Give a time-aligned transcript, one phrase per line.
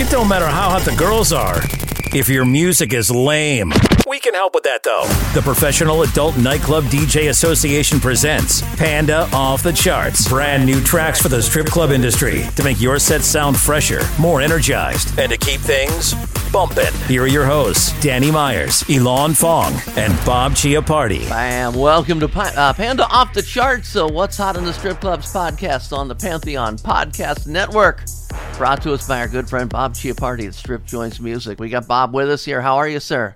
[0.00, 1.60] It don't matter how hot the girls are.
[2.14, 3.70] If your music is lame,
[4.08, 5.04] we can help with that though.
[5.34, 10.26] The Professional Adult Nightclub DJ Association presents Panda Off the Charts.
[10.26, 14.40] Brand new tracks for the strip club industry to make your set sound fresher, more
[14.40, 16.14] energized, and to keep things
[16.52, 16.92] bumping.
[17.06, 21.28] Here are your hosts, Danny Meyers, Ilan Fong, and Bob Chiappardi.
[21.28, 21.74] Bam.
[21.74, 23.88] Welcome to uh, Panda Off the Charts.
[23.88, 28.04] So, what's hot in the strip clubs podcast on the Pantheon Podcast Network?
[28.56, 31.58] Brought to us by our good friend Bob Chiappardi at Strip Joints Music.
[31.58, 32.60] We got Bob with us here.
[32.60, 33.34] How are you, sir?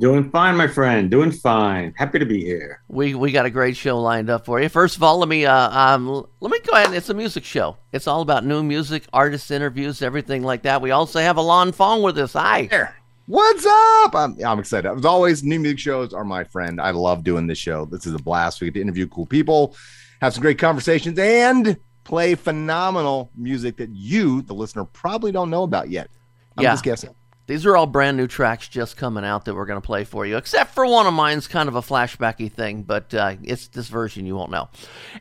[0.00, 1.10] Doing fine, my friend.
[1.10, 1.94] Doing fine.
[1.96, 2.82] Happy to be here.
[2.88, 4.68] We we got a great show lined up for you.
[4.68, 6.92] First of all, let me uh, um let me go ahead.
[6.92, 7.76] It's a music show.
[7.92, 10.82] It's all about new music, artist interviews, everything like that.
[10.82, 12.32] We also have Ilan Fong with us.
[12.32, 12.66] Hi.
[12.66, 12.96] There.
[13.26, 14.16] What's up?
[14.16, 14.90] I'm, I'm excited.
[14.90, 16.80] As always, new music shows are my friend.
[16.80, 17.84] I love doing this show.
[17.84, 18.60] This is a blast.
[18.60, 19.76] We get to interview cool people,
[20.20, 25.62] have some great conversations, and play phenomenal music that you, the listener, probably don't know
[25.62, 26.10] about yet.
[26.58, 26.72] I'm Yeah.
[26.72, 27.14] just guessing.
[27.46, 30.24] These are all brand new tracks just coming out that we're going to play for
[30.24, 33.88] you, except for one of mine's kind of a flashbacky thing, but uh, it's this
[33.88, 34.68] version you won't know.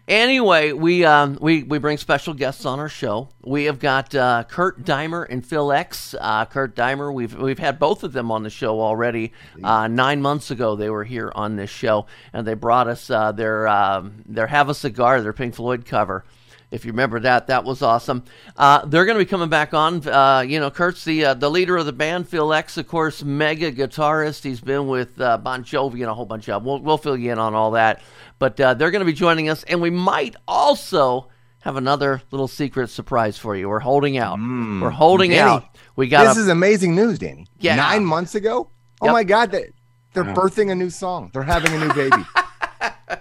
[0.07, 3.29] Anyway, we um, we we bring special guests on our show.
[3.43, 6.13] We have got uh, Kurt Deimer and Phil X.
[6.19, 9.33] Uh, Kurt Deimer, we've we've had both of them on the show already.
[9.63, 13.31] Uh, nine months ago, they were here on this show, and they brought us uh,
[13.31, 16.23] their um, their Have a Cigar, their Pink Floyd cover.
[16.71, 18.23] If you remember that, that was awesome.
[18.55, 20.07] Uh, they're going to be coming back on.
[20.07, 22.29] Uh, you know, Kurt's the uh, the leader of the band.
[22.29, 24.43] Phil X, of course, mega guitarist.
[24.43, 26.63] He's been with uh, Bon Jovi and a whole bunch of.
[26.63, 28.01] We'll we'll fill you in on all that.
[28.39, 31.27] But uh, they're going to be joining us, and we might also
[31.59, 33.67] have another little secret surprise for you.
[33.69, 34.39] We're holding out.
[34.39, 35.65] We're holding Danny, out.
[35.95, 37.45] We got This a- is amazing news, Danny.
[37.59, 37.75] Yeah.
[37.75, 38.71] Nine months ago?
[39.01, 39.13] Oh Yep.
[39.13, 39.51] my God.
[39.51, 39.71] They,
[40.13, 41.29] they're birthing a new song.
[41.33, 42.23] They're having a new baby.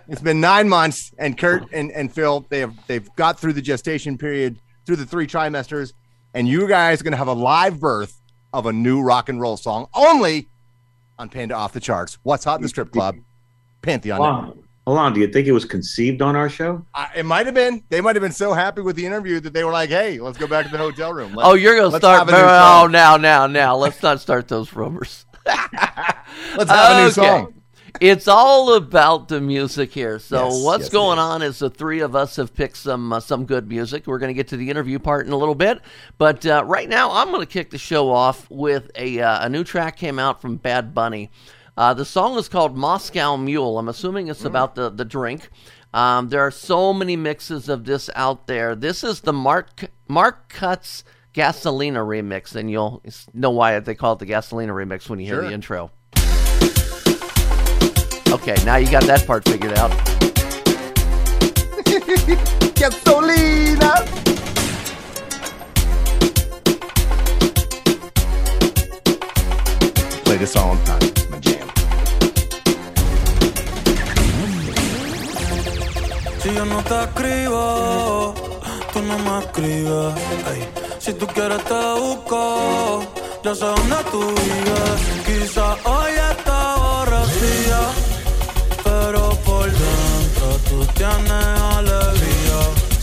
[0.08, 3.62] it's been nine months, and Kurt and, and Phil, they have they've got through the
[3.62, 5.92] gestation period, through the three trimesters,
[6.34, 8.20] and you guys are gonna have a live birth
[8.52, 10.48] of a new rock and roll song only
[11.19, 12.19] on Panda Off the Charts.
[12.22, 13.16] What's hot in the strip club?
[13.82, 14.20] Pantheon.
[14.20, 14.56] Network.
[14.56, 14.65] Wow.
[14.87, 16.84] Ilan, do you think it was conceived on our show?
[16.94, 17.82] Uh, it might have been.
[17.91, 20.38] They might have been so happy with the interview that they were like, "Hey, let's
[20.38, 22.19] go back to the hotel room." Let's- Oh, you're going to start.
[22.19, 22.92] have a new Oh, song.
[22.92, 23.76] now, now, now.
[23.76, 25.26] Let's not start those rumors.
[25.47, 27.10] Let's have a new Okay.
[27.12, 27.54] song.
[28.00, 30.19] It's all about the music here.
[30.19, 33.21] So Yes, what's yes, going on is the three of us have picked some uh,
[33.21, 34.06] some good music.
[34.06, 35.81] We're going to get to the interview part in a little bit,
[36.16, 39.49] but uh, right now I'm going to kick the show off with a uh, a
[39.50, 41.31] new track came out from Bad Bunny.
[41.77, 43.78] Uh, the song is called Moscow Mule.
[43.78, 45.50] I'm assuming it's about the the drink.
[45.93, 48.75] Um, there are so many mixes of this out there.
[48.75, 51.03] This is the Mark MarkCutz
[51.34, 53.03] Gasolina remix, and you'll
[53.34, 55.49] know why they call it the Gasolina remix when you hear Sure.
[55.49, 55.91] the intro.
[58.32, 59.91] Okay, now you got that part figured out.
[62.80, 63.92] Gasolina.
[70.24, 71.02] Play this all the time.
[71.02, 71.68] It's my jam.
[76.41, 78.34] Si yo no te escribo,
[78.92, 80.14] tú no me escribes.
[80.52, 80.68] Ey,
[80.98, 83.02] Si tú quieres te busco,
[83.42, 85.00] yo sé dónde tú vives.
[85.26, 87.80] Quizá hoy está borracía,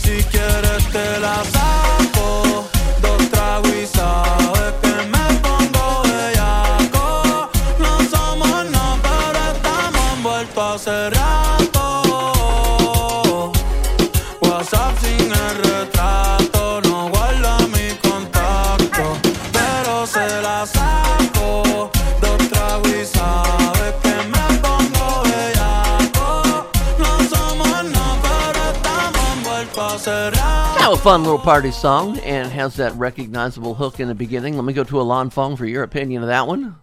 [0.04, 1.87] Si quieres te la saco,
[31.02, 34.56] fun little party song and has that recognizable hook in the beginning.
[34.56, 36.76] Let me go to Ilan Fong for your opinion of that one.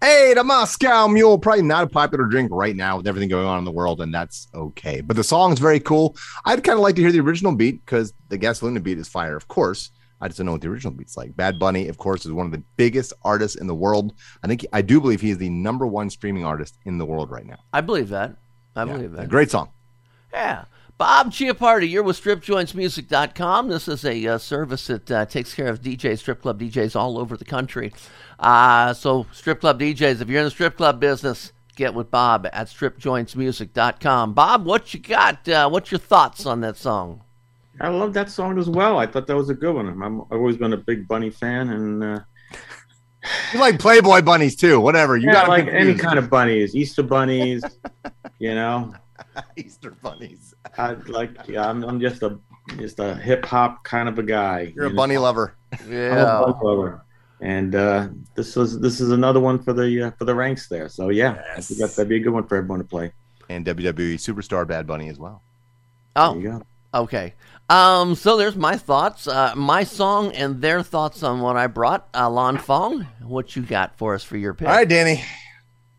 [0.00, 3.58] Hey, the Moscow Mule, probably not a popular drink right now with everything going on
[3.58, 5.00] in the world, and that's okay.
[5.00, 6.16] But the song is very cool.
[6.44, 9.36] I'd kind of like to hear the original beat because the Gasolina beat is fire,
[9.36, 9.90] of course.
[10.20, 11.36] I just don't know what the original beat's like.
[11.36, 14.14] Bad Bunny, of course, is one of the biggest artists in the world.
[14.42, 17.30] I think I do believe he is the number one streaming artist in the world
[17.30, 17.58] right now.
[17.72, 18.34] I believe that.
[18.74, 19.28] I Yeah, believe that.
[19.28, 19.68] great song.
[20.32, 20.64] Yeah.
[20.98, 23.68] Bob Chiappardi, you're with StripJointsMusic.com.
[23.68, 27.18] This is a uh, service that uh, takes care of DJs, strip club DJs all
[27.18, 27.92] over the country.
[28.40, 32.48] Uh, so, strip club DJs, if you're in the strip club business, get with Bob
[32.52, 34.34] at StripJointsMusic.com.
[34.34, 35.48] Bob, what you got?
[35.48, 37.22] Uh, what's your thoughts on that song?
[37.80, 38.98] I love that song as well.
[38.98, 39.86] I thought that was a good one.
[39.86, 42.20] I'm, I've always been a big Bunny fan, and uh,
[43.52, 45.16] You like Playboy bunnies too, whatever.
[45.16, 47.62] You yeah, got like any kind of bunnies, Easter bunnies.
[48.38, 48.94] you know,
[49.56, 50.54] Easter bunnies.
[50.76, 51.30] I like.
[51.48, 52.38] Yeah, I'm, I'm just a
[52.78, 54.72] just a hip hop kind of a guy.
[54.74, 54.96] You're a know?
[54.96, 55.54] bunny lover.
[55.72, 56.42] I'm a Yeah.
[56.44, 57.02] bug lover.
[57.40, 60.88] and uh, this was this is another one for the uh, for the ranks there.
[60.88, 63.12] So yeah, I think that, that'd be a good one for everyone to play.
[63.48, 65.40] And WWE superstar Bad Bunny as well.
[66.16, 66.62] Oh, There you go.
[66.94, 67.34] Okay.
[67.70, 72.08] Um, so there's my thoughts, uh, my song, and their thoughts on what I brought.
[72.14, 74.66] Uh, Lon Fong, what you got for us for your pick?
[74.68, 75.22] All right, Danny.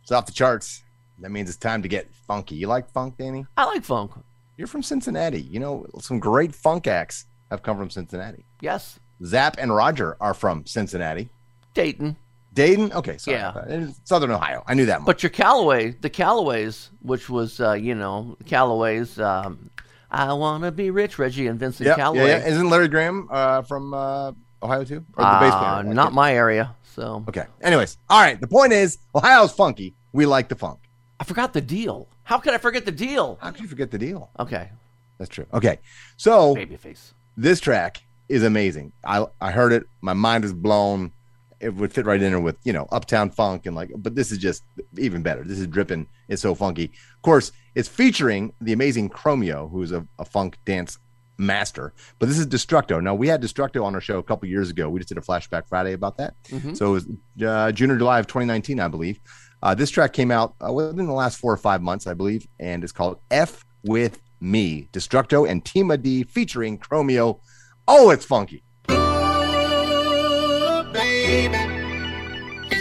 [0.01, 0.81] It's off the charts.
[1.21, 2.55] That means it's time to get funky.
[2.55, 3.45] You like funk, Danny?
[3.57, 4.11] I like funk.
[4.57, 5.41] You're from Cincinnati.
[5.41, 8.45] You know, some great funk acts have come from Cincinnati.
[8.61, 8.99] Yes.
[9.25, 11.29] Zapp and Roger are from Cincinnati.
[11.73, 12.15] Dayton.
[12.53, 12.91] Dayton?
[12.93, 13.37] Okay, sorry.
[13.37, 13.53] Yeah.
[13.67, 14.63] It's Southern Ohio.
[14.67, 15.05] I knew that much.
[15.05, 19.69] But your Calloway, the Calloways, which was, uh, you know, Calloways, um,
[20.11, 22.19] I want to be rich, Reggie and Vincent Yep, Calloway.
[22.27, 22.47] yeah, yeah.
[22.47, 24.31] Isn't Larry Graham uh, from uh,
[24.63, 25.05] Ohio too?
[25.15, 25.69] Or the bass player?
[25.71, 26.75] Uh, not my area.
[26.95, 27.45] So Okay.
[27.61, 28.39] Anyways, all right.
[28.41, 29.93] The point is, Ohio's funky.
[30.11, 30.79] We like the funk.
[31.19, 32.07] I forgot the deal.
[32.23, 33.37] How could I forget the deal?
[33.41, 34.29] How could you forget the deal?
[34.39, 34.69] Okay.
[35.17, 35.45] That's true.
[35.53, 35.79] Okay.
[36.17, 37.11] So Babyface.
[37.35, 38.93] this track is amazing.
[39.03, 39.83] I I heard it.
[40.01, 41.11] My mind is blown.
[41.59, 44.31] It would fit right in there with you know Uptown Funk and like, but this
[44.31, 44.63] is just
[44.97, 45.43] even better.
[45.43, 46.07] This is dripping.
[46.29, 46.85] It's so funky.
[46.85, 50.97] Of course, it's featuring the amazing Chromeo, who's a, a funk dance
[51.37, 51.93] master.
[52.17, 53.01] But this is Destructo.
[53.03, 54.89] Now we had Destructo on our show a couple years ago.
[54.89, 56.35] We just did a flashback Friday about that.
[56.77, 57.07] So it was
[57.45, 59.19] uh, June or July of 2019, I believe.
[59.61, 62.47] Uh, this track came out uh, within the last four or five months, I believe,
[62.59, 64.87] and it's called F with Me.
[64.93, 67.39] Destructo and Tima Dee featuring Chromeo.
[67.87, 68.63] Oh, it's funky.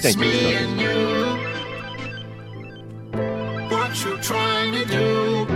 [0.00, 0.28] Thank you.
[3.68, 5.46] What you trying to do?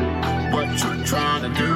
[0.53, 1.72] What you trying to do?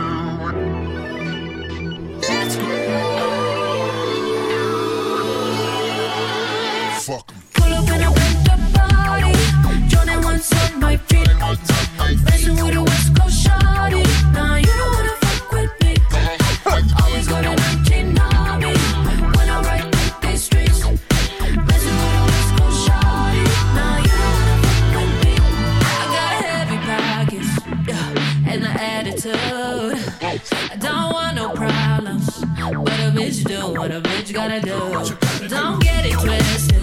[33.27, 35.49] Bitch do, what a bitch gotta do.
[35.49, 36.76] Don't get it twisted.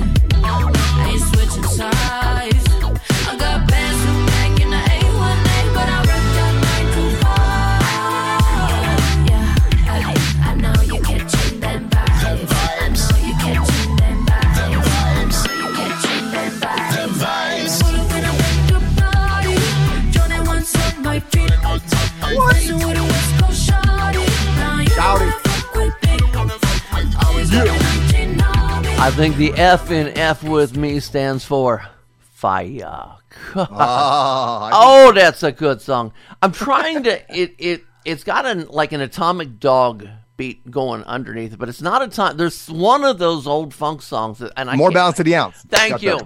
[29.23, 31.85] Think the F in F with me stands for
[32.19, 33.13] fire.
[33.55, 36.11] Oh, Oh, that's a good song.
[36.41, 41.53] I'm trying to it it it's got an like an atomic dog beat going underneath
[41.53, 42.35] it, but it's not a ton.
[42.37, 45.35] There's one of those old funk songs that and I more can't- balance to the
[45.35, 45.57] ounce.
[45.69, 46.17] Thank you,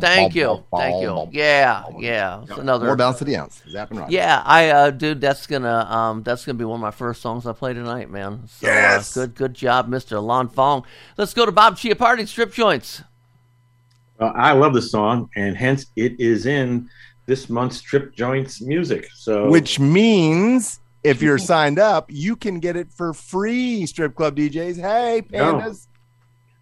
[0.00, 1.28] thank you, thank you.
[1.30, 2.42] Yeah, yeah.
[2.42, 3.62] It's another More balance to the ounce.
[3.68, 6.90] Zapp and Yeah, I uh, dude, that's gonna um, that's gonna be one of my
[6.90, 8.48] first songs I play tonight, man.
[8.48, 9.16] So Yes.
[9.16, 10.84] uh, good, good job, Mister Lon Fong.
[11.16, 13.02] Let's go to Bob Chiappardi, Strip Joints.
[14.18, 16.88] Uh, I love the song, and hence it is in
[17.26, 19.08] this month's Strip Joints music.
[19.14, 24.36] So Which means if you're signed up, you can get it for free, strip club
[24.36, 24.76] DJs.
[24.80, 25.54] Hey, No.
[25.54, 25.86] pandas,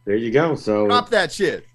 [0.05, 0.55] there you go.
[0.55, 1.67] So drop that shit.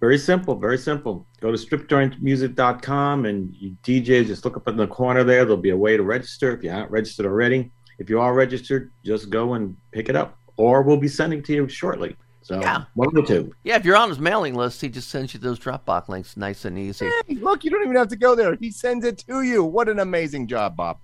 [0.00, 1.26] Very simple, very simple.
[1.40, 5.44] Go to stripjointmusic.com and you DJs just look up in the corner there.
[5.44, 7.70] There'll be a way to register if you're not registered already.
[7.98, 11.52] If you are registered, just go and pick it up, or we'll be sending to
[11.52, 12.16] you shortly.
[12.40, 12.84] So Yeah.
[12.94, 13.52] one of the two.
[13.62, 16.64] Yeah, if you're on his mailing list, he just sends you those Dropbox links, nice
[16.64, 17.10] and easy.
[17.28, 18.56] Hey, look, you don't even have to go there.
[18.58, 19.62] He sends it to you.
[19.62, 20.98] What an amazing job, Bob.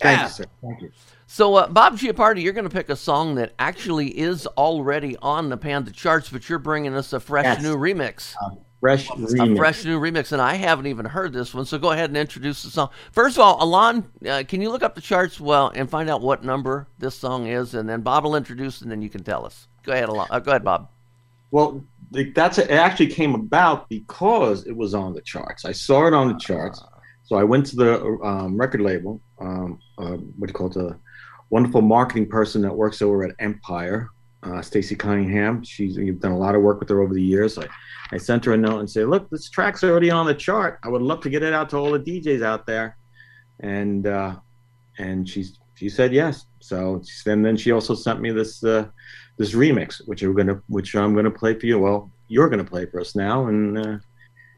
[0.00, 0.24] Thank Yeah.
[0.24, 0.44] you, sir.
[0.62, 0.90] Thank you.
[1.26, 5.48] So, uh, Bob Chiappardi, you're going to pick a song that actually is already on
[5.48, 7.62] the Panda charts, but you're bringing us a fresh Yes.
[7.62, 8.34] new remix.
[8.80, 9.56] Fresh A remix.
[9.58, 11.66] fresh new remix, and I haven't even heard this one.
[11.66, 12.88] So go ahead and introduce the song.
[13.12, 16.22] First of all, Ilan, uh, can you look up the charts well and find out
[16.22, 19.44] what number this song is, and then Bob will introduce, and then you can tell
[19.44, 19.68] us.
[19.82, 20.26] Go ahead, Ilan.
[20.30, 20.88] Uh, go ahead, Bob.
[21.50, 21.84] Well,
[22.34, 25.64] that's it actually came about because it was on the charts.
[25.66, 26.82] I saw it on the charts,
[27.30, 29.20] so I went to the um, record label.
[29.38, 30.74] Um, uh, what do you call it?
[30.74, 30.98] a
[31.50, 34.08] wonderful marketing person that works over at Empire,
[34.42, 35.62] uh, Stacy Cunningham.
[35.62, 37.56] She's you've done a lot of work with her over the years.
[37.56, 37.68] I,
[38.10, 40.80] I sent her a note and say, "Look, this track's already on the chart.
[40.82, 42.96] I would love to get it out to all the DJs out there."
[43.60, 44.34] And uh,
[44.98, 46.46] and she's she said yes.
[46.58, 48.64] So and then she also sent me this.
[48.64, 48.88] Uh,
[49.38, 51.78] this remix, which we're gonna, which I'm gonna play for you.
[51.78, 53.98] Well, you're gonna play for us now, and uh,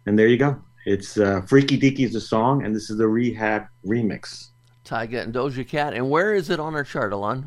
[0.06, 0.60] and there you go.
[0.84, 4.48] It's uh, "Freaky Deaky" is the song, and this is the R3hab remix.
[4.84, 5.94] Tyga and Doja Cat.
[5.94, 7.46] And where is it on our chart, Ilan?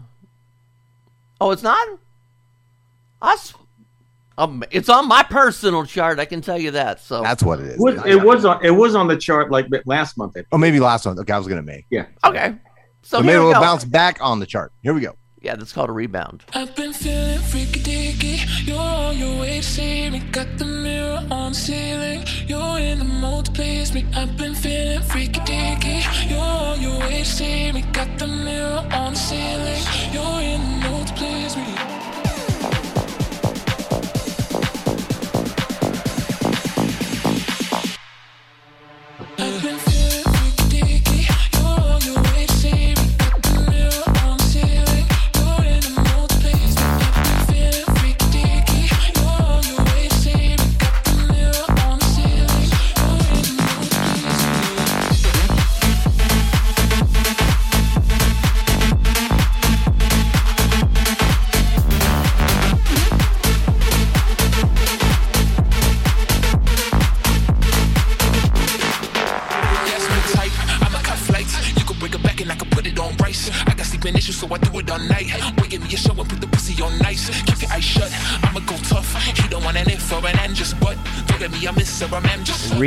[1.41, 1.85] Oh, it's not?
[3.21, 3.53] Us?
[4.37, 6.19] Um, it's on my personal chart.
[6.19, 6.99] I can tell you that.
[6.99, 7.73] So That's what it is.
[7.75, 10.35] It was, it was on it was on the chart like last month.
[10.37, 10.43] I.
[10.51, 11.19] Oh, maybe last month.
[11.19, 11.85] Okay, I was gonna make.
[11.89, 12.07] Yeah.
[12.23, 12.55] okay.
[13.01, 14.71] So So maybe here we we'll bounce back on the chart.
[14.81, 15.15] Here we go.
[15.45, 16.43] Yeah, that's called a rebound.
[16.55, 18.65] I've been feeling freaky deaky.
[18.65, 20.19] You're on your way to see me.
[20.31, 22.23] Got the mirror on the ceiling.
[22.47, 24.07] You're in the to please me.
[24.15, 25.41] I've been feeling freaky.
[26.27, 27.83] You're on your way to see me.
[27.93, 29.83] Got the mirror on the ceiling.
[30.11, 31.84] You're in the mood to please me.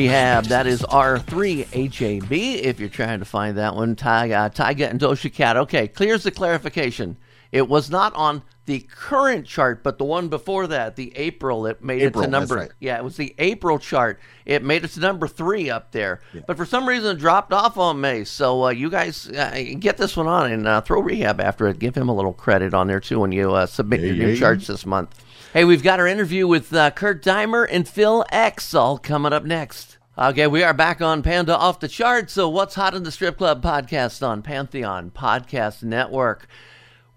[0.06, 0.46] R3hab.
[0.46, 2.30] That is R3HAB.
[2.30, 5.56] If you're trying to find that one, Ty, uh, Tyga and Doja Cat.
[5.56, 7.16] Okay, clears the clarification.
[7.50, 11.66] It was not on the current chart, but the one before that, the April.
[11.66, 12.56] It made April, it to number.
[12.56, 12.70] right.
[12.78, 14.20] Yeah, it was the April chart.
[14.44, 17.78] It made it to number three up there, but for some reason it dropped off
[17.78, 18.24] on May.
[18.24, 21.78] So uh, you guys uh, get this one on and uh, throw R3hab after it.
[21.78, 24.66] Give him a little credit on there too when you uh, submit your new charts
[24.66, 25.18] this month.
[25.54, 29.44] Hey, we've got our interview with uh, Kurt Deimer and Phil X all coming up
[29.46, 29.96] next.
[30.18, 32.28] Okay, we are back on Panda Off the Chart.
[32.28, 36.46] So, what's hot in the strip club podcast on Pantheon Podcast Network?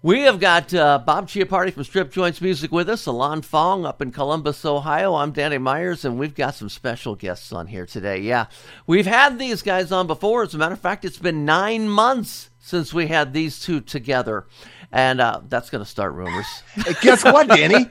[0.00, 4.00] We have got uh, Bob Chiappardi from Strip Joints Music with us, Ilan Fong up
[4.00, 5.14] in Columbus, Ohio.
[5.14, 8.20] I'm Danny Meyers, and we've got some special guests on here today.
[8.20, 8.46] Yeah,
[8.86, 10.44] we've had these guys on before.
[10.44, 14.46] As a matter of fact, it's been nine months since we had these two together,
[14.90, 16.46] and uh, that's going to start rumors.
[17.02, 17.86] Guess what, Danny?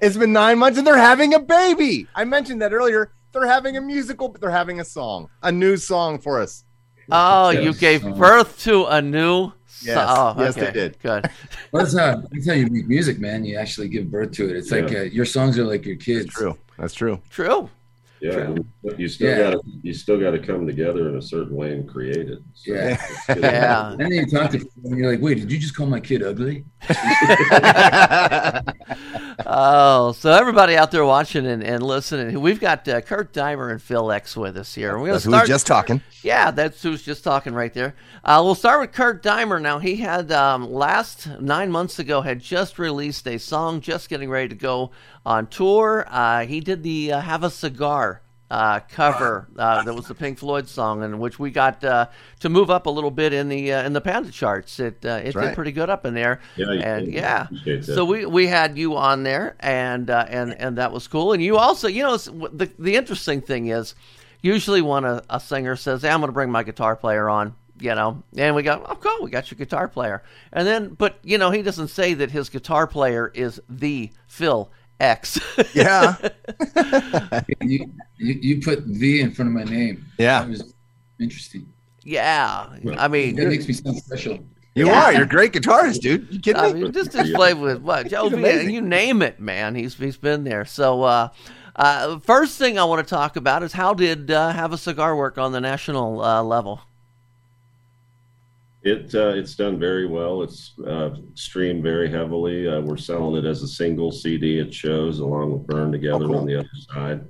[0.00, 2.06] it's been nine months and they're having a baby.
[2.14, 3.10] I mentioned that earlier.
[3.32, 6.64] They're having a musical, but they're having a song, a new song for us.
[7.10, 9.52] Oh, you gave birth to a new.
[9.82, 10.06] Yes.
[10.08, 10.98] oh, Yes, they did.
[11.00, 11.28] Good.
[11.72, 13.44] Well, that's how that's how you make music, man.
[13.44, 14.56] You actually give birth to it.
[14.56, 16.26] It's like uh, your songs are like your kids.
[16.26, 16.56] True.
[16.78, 17.20] That's true.
[17.30, 17.68] True.
[18.22, 19.50] Yeah, but you still Yeah.
[19.50, 22.38] got to you still got to come together in a certain way and create it.
[22.54, 22.96] So Yeah.
[23.36, 23.90] Yeah.
[23.90, 25.98] And then you talk to them and you're like, wait, did you just call my
[25.98, 26.64] kid ugly?
[29.54, 33.82] Oh, so everybody out there watching and, and listening, we've got uh, Kurt Deimer and
[33.82, 34.98] Phil X with us here.
[34.98, 36.00] We're That's to who was just talking.
[36.22, 37.94] Yeah, that's who's just talking right there.
[38.24, 39.60] Uh, we'll start with Kurt Deimer.
[39.60, 44.30] Now, he had um, last nine months ago had just released a song, just getting
[44.30, 44.90] ready to go
[45.26, 46.06] on tour.
[46.08, 50.36] Uh, he did the uh, "Have a Cigar." Uh, cover uh, that was the Pink
[50.38, 52.06] Floyd song, in which we got uh,
[52.40, 54.78] to move up a little bit in the uh, in the Panda charts.
[54.78, 57.14] It uh, it did pretty good up in there, Yeah, and did.
[57.14, 57.46] yeah.
[57.80, 61.32] So we we had you on there, and uh, and and that was cool.
[61.32, 63.94] And you also, you know, the the interesting thing is,
[64.42, 67.54] usually when a, a singer says, hey, "I'm going to bring my guitar player on,"
[67.80, 71.18] you know, and we go, "Oh, cool, we got your guitar player," and then, but
[71.22, 75.38] you know, he doesn't say that his guitar player is the Phil X.
[75.74, 76.16] Yeah.
[77.60, 80.04] You, you you put V in front of my name.
[80.18, 80.40] Yeah.
[80.40, 80.74] That was
[81.20, 81.66] interesting.
[82.02, 82.66] yeah,
[82.98, 84.38] I mean, That makes me sound special.
[84.74, 85.02] You Yeah.
[85.04, 85.12] are.
[85.12, 86.26] You're a great guitarist, dude.
[86.30, 86.82] You kidding I me?
[86.84, 89.74] mean, just display with what Jovi, you name it, man.
[89.74, 90.64] He's he's been there.
[90.64, 91.28] So, uh,
[91.76, 95.14] uh, first thing I want to talk about is how did uh, Have a Cigar
[95.16, 96.80] work on the national uh, level?
[98.84, 100.42] It uh, it's done very well.
[100.42, 102.66] It's uh, streamed very heavily.
[102.68, 106.28] Uh, we're selling it as a single CD at shows, along with Burn Together Oh,
[106.28, 106.38] cool.
[106.38, 107.24] on the other side.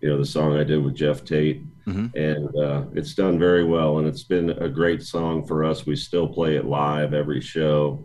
[0.00, 2.14] You know the song I did with Geoff Tate, Mhm.
[2.14, 3.98] and uh, it's done very well.
[3.98, 5.86] And it's been a great song for us.
[5.86, 8.04] We still play it live every show.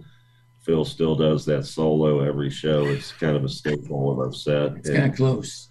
[0.61, 2.85] Phil still does that solo every show.
[2.85, 4.77] It's kind of a staple of our set.
[4.77, 5.69] It's kind of close.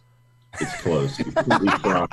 [0.60, 1.16] it's close.
[1.16, 1.30] He, he
[1.78, 2.08] tries.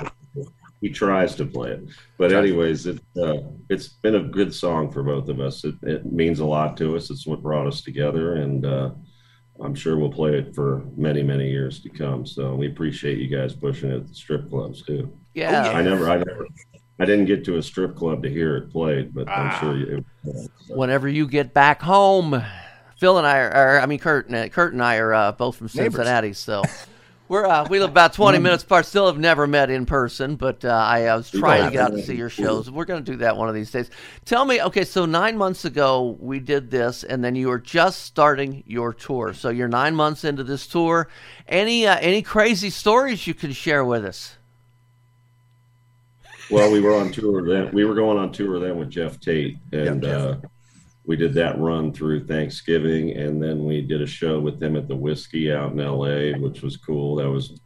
[0.80, 1.82] He tries to play it,
[2.16, 5.62] but anyways, it uh, it's been a good song for both of us.
[5.64, 7.10] It, it means a lot to us.
[7.10, 8.90] It's what brought us together, and uh,
[9.62, 12.24] I'm sure we'll play it for many, many years to come.
[12.24, 15.12] So we appreciate you guys pushing it at the strip clubs too.
[15.34, 16.46] Yeah, I never, I never,
[16.98, 20.04] I didn't get to a strip club to hear it played, but I'm sure you.
[20.68, 22.42] whenever you get back home,
[22.98, 25.56] Phil and I are, are I mean, Kurt and Kurt and I are uh, both
[25.56, 25.94] from Neighbors.
[25.94, 26.62] Cincinnati, so
[27.30, 28.86] We're uh, we live about twenty minutes apart.
[28.86, 31.92] Still have never met in person, but uh, I, I was trying to get out
[31.92, 32.68] to see your shows.
[32.68, 33.88] We're going to do that one of these days.
[34.24, 38.02] Tell me, okay, so nine months ago we did this, and then you were just
[38.02, 39.32] starting your tour.
[39.32, 41.06] So you're nine months into this tour.
[41.46, 44.36] Any uh, any crazy stories you can share with us?
[46.50, 47.72] Well, we were on tour then.
[47.72, 50.38] We were going on tour then with Geoff Tate, and Jeff.
[51.10, 54.86] We did that run through Thanksgiving, and then we did a show with them at
[54.86, 57.16] the Whisky out in L.A., which was cool.
[57.16, 57.60] That was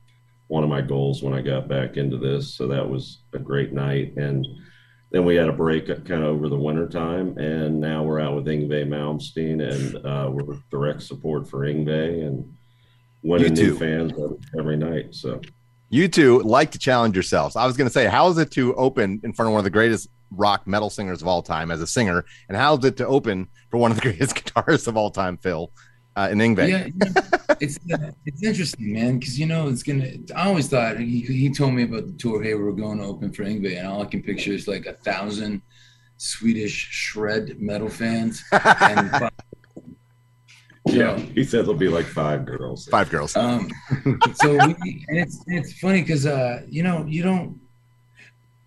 [0.47, 3.75] one of my goals when I got back into this, so that was a great
[3.75, 4.17] night.
[4.17, 4.49] And
[5.11, 8.35] then we had a break kind of over the winter time, and now we're out
[8.35, 12.51] with Yngwie Malmsteen, and uh, we're direct support for Ingve and
[13.23, 14.15] winning new fans
[14.59, 15.15] every night.
[15.15, 15.39] So.
[15.95, 17.55] You two like to challenge yourselves.
[17.55, 19.65] I was going to say, how is it to open in front of one of
[19.65, 22.97] the greatest rock metal singers of all time as a singer, and how is it
[22.97, 25.71] to open for one of the greatest guitarists of all time, Phil,
[26.17, 26.69] uh, in Yngwie?
[26.69, 26.89] Yeah,
[27.61, 30.15] it's uh, it's interesting, man, because you know it's gonna.
[30.35, 32.43] I always thought he, he told me about the tour.
[32.43, 34.95] Hey, we're going to open for Yngwie, and all I can picture is like a
[34.95, 35.63] thousand
[36.17, 38.43] Swedish shred metal fans.
[38.51, 39.13] And
[40.87, 42.87] Yeah, he said there'll be like five girls.
[42.89, 43.35] Five girls.
[43.37, 43.71] Um,
[44.35, 44.75] so we,
[45.09, 47.59] and it's it's funny because uh, you know you don't.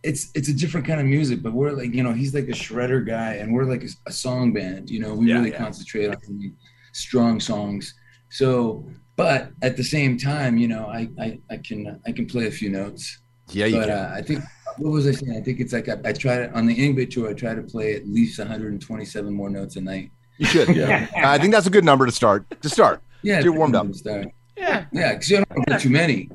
[0.03, 2.51] It's it's a different kind of music, but we're like you know he's like a
[2.53, 4.89] shredder guy, and we're like a, a song band.
[4.89, 5.57] You know, we Yeah, really yeah.
[5.57, 6.53] concentrate on the
[6.93, 7.93] strong songs.
[8.29, 12.47] So, but at the same time, you know, I I, I can I can play
[12.47, 13.19] a few notes.
[13.51, 13.97] Yeah, you but can.
[13.97, 14.43] uh, I think
[14.79, 15.37] what was I saying?
[15.37, 17.29] I think it's like I, I try to on the Yngwie tour.
[17.29, 20.11] I try to play at least 127 more notes a night.
[20.37, 20.75] You should.
[20.75, 21.07] Yeah.
[21.17, 22.45] I think that's a good number to start.
[22.61, 23.01] To start.
[23.23, 23.93] Yeah, Get warmed up.
[23.95, 24.27] Start.
[24.55, 26.29] Yeah, Yeah, because you don't want to put too many.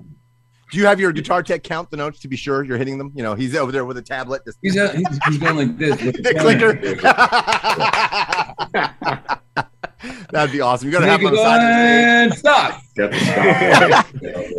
[0.71, 3.12] Do you have your guitar tech count the notes to be sure you're hitting them?
[3.14, 4.42] You know, he's over there with a tablet.
[4.47, 6.00] Just He's, out, he's, he's going like this.
[6.02, 6.73] with the the clicker.
[10.32, 10.88] That'd be awesome.
[10.88, 12.80] You gotta have him on the side of the and stop.
[12.97, 14.06] The stop.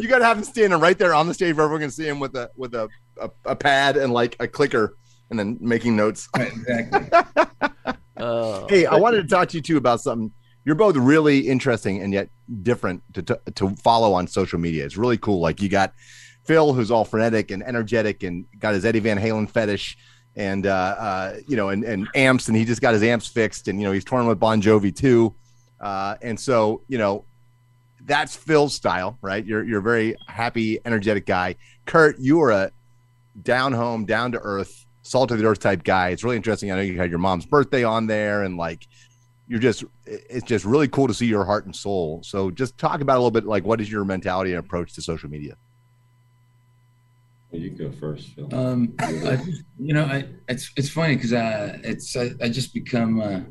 [0.01, 2.19] You gotta have him standing right there on the stage where everyone can see him
[2.19, 2.87] with a with a,
[3.19, 4.95] a, a pad and like a clicker
[5.31, 6.29] and then making notes.
[6.37, 7.93] Right, exactly.
[8.17, 10.31] Uh, Hey, I wanted to talk to you too about something.
[10.65, 12.29] You're both really interesting and yet
[12.61, 14.85] different to, to, to follow on social media.
[14.85, 15.41] It's really cool.
[15.41, 15.93] Like you got
[16.45, 19.97] Phil, who's all frenetic and energetic, and got his Eddie Van Halen fetish,
[20.35, 23.67] and uh, uh, you know, and, and amps, and he just got his amps fixed,
[23.67, 25.35] and you know, he's touring with Bon Jovi too,
[25.79, 27.25] uh, and so you know,
[28.05, 29.45] that's Phil's style, right?
[29.45, 31.55] You're you're a very happy, energetic guy.
[31.85, 32.71] Kurt, you are a
[33.41, 36.09] down home, down to earth, salt of the earth type guy.
[36.09, 36.71] It's really interesting.
[36.71, 38.87] I know you had your mom's birthday on there, and like
[39.47, 42.21] you're just it's just really cool to see your heart and soul.
[42.23, 45.01] So just talk about a little bit like what is your mentality and approach to
[45.01, 45.55] social media?
[47.51, 48.49] You go first, Phil.
[48.51, 49.37] Um, I,
[49.77, 53.41] you know, I, it's it's funny because uh, it's I, I just become uh,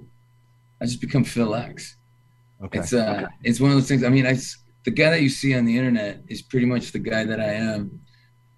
[0.81, 1.97] I just become Phil X.
[2.65, 2.81] Okay.
[2.81, 4.03] It's uh, it's one of those things.
[4.03, 6.91] I mean, I s- the guy that you see on the internet is pretty much
[6.91, 8.01] the guy that I am.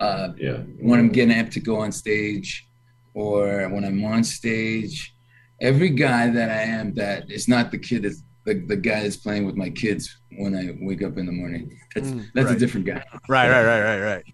[0.01, 0.57] Uh, yeah.
[0.81, 2.67] when I'm getting amped to go on stage,
[3.15, 5.15] or when I'm on stage,
[5.61, 9.17] every guy that I am that is not the kid that's the, the guy that's
[9.17, 11.79] playing with my kids when I wake up in the morning.
[11.95, 12.57] That's Mm, that's right.
[12.57, 14.25] a different guy Right, right, right, right, right.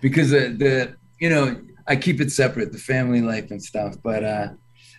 [0.00, 3.96] because the, the you know I keep it separate, the family life and stuff.
[4.02, 4.48] But uh,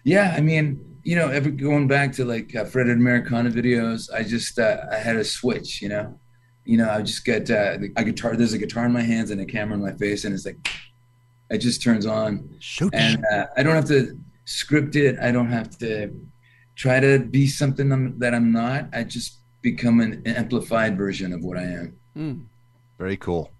[0.04, 4.23] yeah, I mean, you know, every going back to like uh, Fred Americana videos, I
[4.23, 6.19] just uh, I had a switch, you know,
[6.65, 8.36] you know, I just get uh, a guitar.
[8.36, 10.58] There's a guitar in my hands and a camera in my face, and it's like
[11.51, 12.93] it just turns on, Shoot.
[12.95, 15.19] and uh, I don't have to script it.
[15.19, 16.11] I don't have to
[16.75, 18.87] try to be something I'm, that I'm not.
[18.93, 21.95] I just become an amplified version of what I am.
[22.17, 22.45] mm.
[22.97, 23.51] Very cool.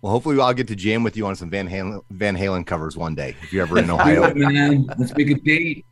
[0.00, 2.96] Well, hopefully I'll get to jam with you on some Van Halen Van Halen covers
[2.96, 4.32] one day if you're ever in Ohio.
[4.34, 5.86] man, let's make a date.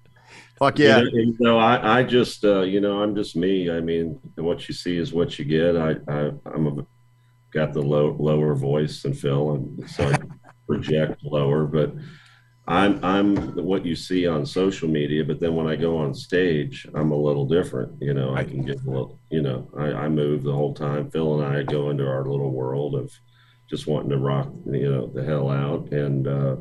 [0.58, 0.98] Fuck yeah.
[0.98, 3.70] You know, you know, I, I just, uh, you know, I'm just me.
[3.70, 5.76] I mean, what you see is what you get.
[5.76, 6.86] I, I I'm a,
[7.52, 10.16] got the low, lower voice than Phil, and so I
[10.74, 11.66] project lower.
[11.66, 11.94] But
[12.66, 15.24] I'm, I'm what you see on social media.
[15.24, 18.00] But then when I go on stage, I'm a little different.
[18.00, 21.10] You know, I can get a little, you know, I, I move the whole time.
[21.10, 23.12] Phil and I go into our little world of
[23.68, 25.90] just wanting to rock, you know, the hell out.
[25.92, 26.56] And, uh,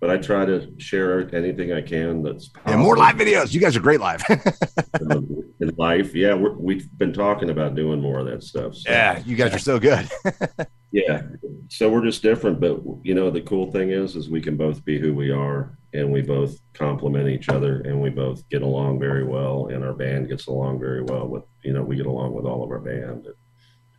[0.00, 3.54] but I try to share anything I can that's Yeah, more live videos.
[3.54, 4.22] You guys are great live.
[5.10, 6.14] um, in life.
[6.14, 8.74] Yeah, we're, we've been talking about doing more of that stuff.
[8.74, 10.10] so- yeah, you guys are so good.
[10.94, 11.22] yeah.
[11.70, 14.84] So we're just different, but you know, the cool thing is, is we can both
[14.84, 19.00] be who we are, and we both complement each other, and we both get along
[19.00, 21.26] very well, and our band gets along very well.
[21.26, 23.26] With you know, we get along with all of our band.
[23.26, 23.34] And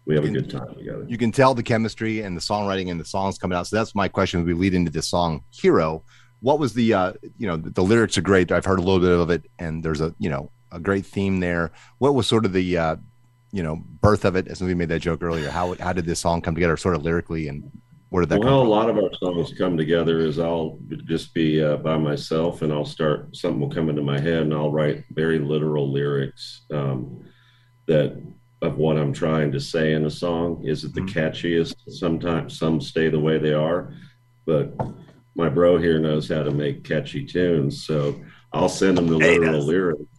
[0.05, 1.05] we have a good time together.
[1.07, 3.67] you can tell the chemistry and the songwriting and the songs coming out.
[3.67, 6.03] So that's my question we lead into this song, Hero.
[6.39, 8.53] What was the uh you know the, the lyrics are great.
[8.53, 11.41] I've heard a little bit of it and there's a you know a great theme
[11.41, 11.71] there.
[11.97, 12.95] What was sort of the uh
[13.55, 14.49] you know birth of it?
[14.49, 17.03] As we made that joke earlier, how how did this song come together, sort of
[17.03, 17.63] lyrically, and
[18.09, 21.33] where did that come well, a lot of our songs come together is I'll just
[21.33, 24.71] be uh, by myself and I'll start, something will come into my head and I'll
[24.71, 27.23] write very literal lyrics um,
[27.87, 28.21] that
[28.61, 30.63] of what I'm trying to say in a song.
[30.65, 31.13] Is it the Mhm.
[31.13, 31.75] catchiest?
[31.87, 33.93] Sometimes some stay the way they are,
[34.45, 34.73] but
[35.35, 37.85] my bro here knows how to make catchy tunes.
[37.85, 38.21] So
[38.53, 39.65] I'll send him the literal does.
[39.65, 40.14] lyrics.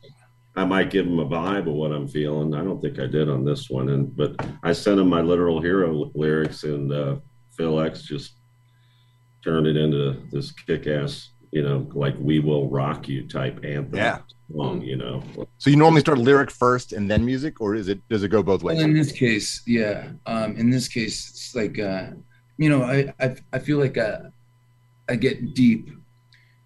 [0.57, 2.55] I might give him a vibe of what I'm feeling.
[2.55, 5.61] I don't think I did on this one, and but I sent him my literal
[5.61, 7.17] hero lyrics, and uh,
[7.57, 8.33] Phil X just
[9.45, 14.19] turned it into this kick-ass, you know, like "We Will Rock You" type anthem Yeah.
[14.51, 14.81] song.
[14.81, 15.23] You know.
[15.59, 18.43] So you normally start lyric first and then music, or is it does it go
[18.43, 18.77] both ways?
[18.77, 20.09] Well, in this case, yeah.
[20.25, 22.13] Um, in this case, it's like uh,
[22.57, 24.21] you know, I I, I feel like uh,
[25.07, 25.91] I get deep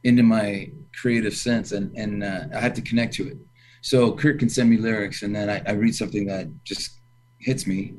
[0.04, 3.36] into my creative sense, and and uh, I have to connect to it.
[3.80, 7.00] So Kurt can send me lyrics, and then I, I read something that just
[7.38, 7.94] hits me,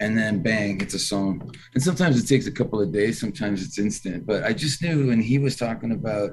[0.00, 1.54] and then bang, it's a song.
[1.74, 4.26] And sometimes it takes a couple of days, sometimes it's instant.
[4.26, 6.30] But I just knew when he was talking about,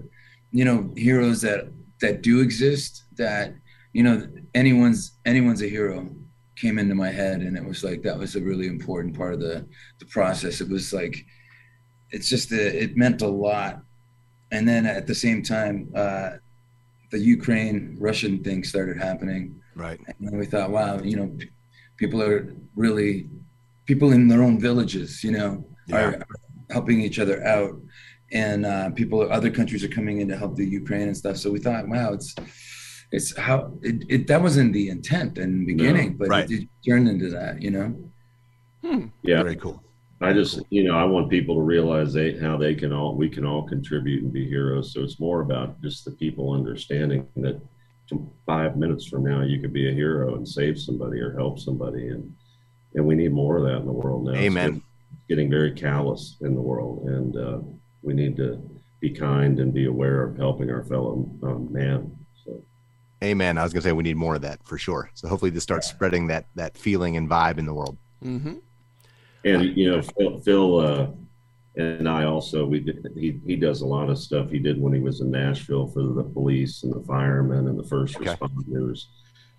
[0.51, 1.67] you know, heroes that
[1.99, 3.53] that do exist, that
[3.93, 6.09] you know, anyone's anyone's a hero
[6.57, 9.39] came into my head and it was like that was a really important part of
[9.39, 9.65] the
[9.99, 11.23] the process it was like
[12.09, 13.81] it's just a, it meant a lot
[14.51, 16.31] and then at the same time uh
[17.11, 19.43] the ukraine russian thing started happening
[19.75, 19.99] Right.
[20.07, 21.49] and then we thought wow you know p-
[21.97, 23.29] people are really
[23.85, 26.25] people in their own villages you know are, are
[26.71, 27.73] helping each other out
[28.31, 31.51] and uh people other countries are coming in to help the ukraine and stuff so
[31.51, 32.33] we thought wow it's
[33.11, 36.49] it's how it, it that wasn't the intent in the beginning but right.
[36.51, 37.87] it, it turned into that you know
[39.23, 39.43] yeah.
[39.43, 39.83] Very cool.
[40.19, 43.29] I just, you know, I want people to realize they how they can all we
[43.29, 44.91] can all contribute and be heroes.
[44.93, 47.61] So it's more about just the people understanding that
[48.45, 52.07] five minutes from now you could be a hero and save somebody or help somebody,
[52.07, 52.33] and
[52.95, 54.31] and we need more of that in the world now.
[54.31, 54.65] It's Amen.
[54.67, 54.83] getting-
[55.29, 57.59] getting very callous in the world, and uh,
[58.01, 58.57] we need to
[59.01, 62.09] be kind and be aware of helping our fellow um, man.
[62.45, 62.63] So
[63.23, 63.57] Amen.
[63.57, 65.11] I was gonna say we need more of that for sure.
[65.13, 67.97] So hopefully this starts spreading that that feeling and vibe in the world.
[68.23, 68.55] Mm-hmm.
[69.55, 71.07] And you know phil, phil uh,
[71.75, 74.93] and i also we did, he, he does a lot of stuff he did when
[74.93, 78.25] he was in nashville for the police and the firemen and the first Okay.
[78.35, 79.05] responders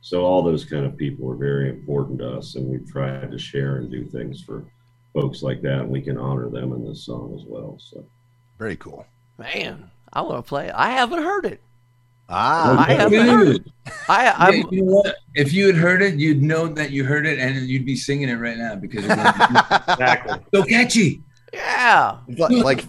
[0.01, 3.39] so all those kind of people are very important to us and we've tried to
[3.39, 4.65] share and do things for
[5.15, 8.05] folks like that and we can honor them in this song as well so
[8.59, 9.07] Very cool.
[9.39, 10.71] Man, I want to play.
[10.71, 11.61] I haven't heard it.
[12.31, 13.63] Ah, I haven't heard it.
[14.09, 15.17] I, I'm, Yeah, you know what?
[15.35, 18.29] If you had heard it, you'd know that you heard it, and you'd be singing
[18.29, 19.13] it right now because you're
[19.89, 20.39] Exactly.
[20.55, 21.23] so catchy.
[21.55, 22.19] yeah.
[22.37, 22.85] like like,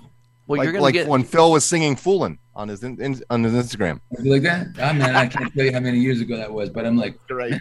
[0.47, 1.07] Well, like, you're gonna like get.
[1.07, 4.01] when Phil was singing "Foolin'" on his in, in- on his Instagram.
[4.21, 4.67] You like that?
[4.81, 7.17] Ah, man, I can't tell you how many years ago that was, but I'm like,
[7.29, 7.53] Right.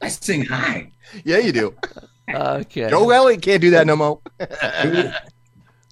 [0.00, 0.90] I sing high.
[1.24, 1.74] Yeah, you do.
[2.32, 2.88] Okay.
[2.88, 4.20] Joe Elliott can't do that no more.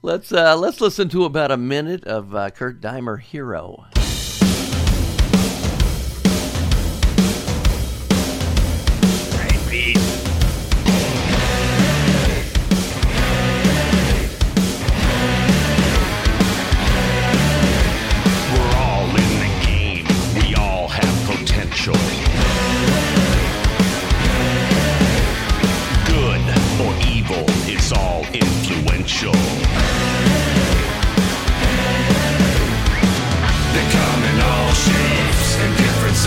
[0.03, 3.85] Let's uh, let's listen to about a minute of uh, Kurt Deimer "Hero."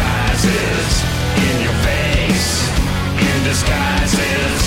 [0.01, 2.69] In your face,
[3.27, 4.59] in disguises,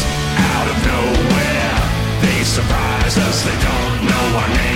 [0.53, 1.77] out of nowhere.
[2.23, 4.74] They surprise us, they don't know our names,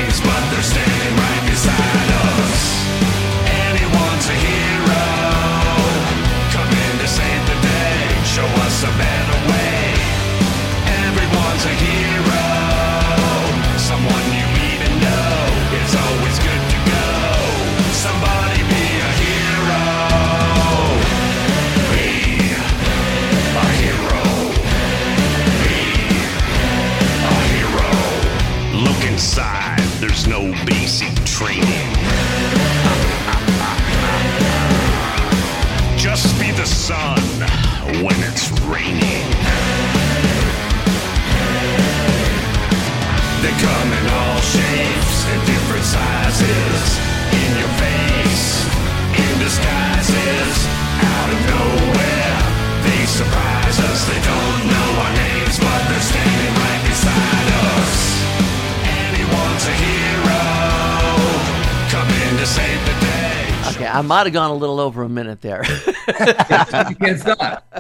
[64.09, 65.63] might have gone a little over a minute there.
[66.09, 67.25] you can't.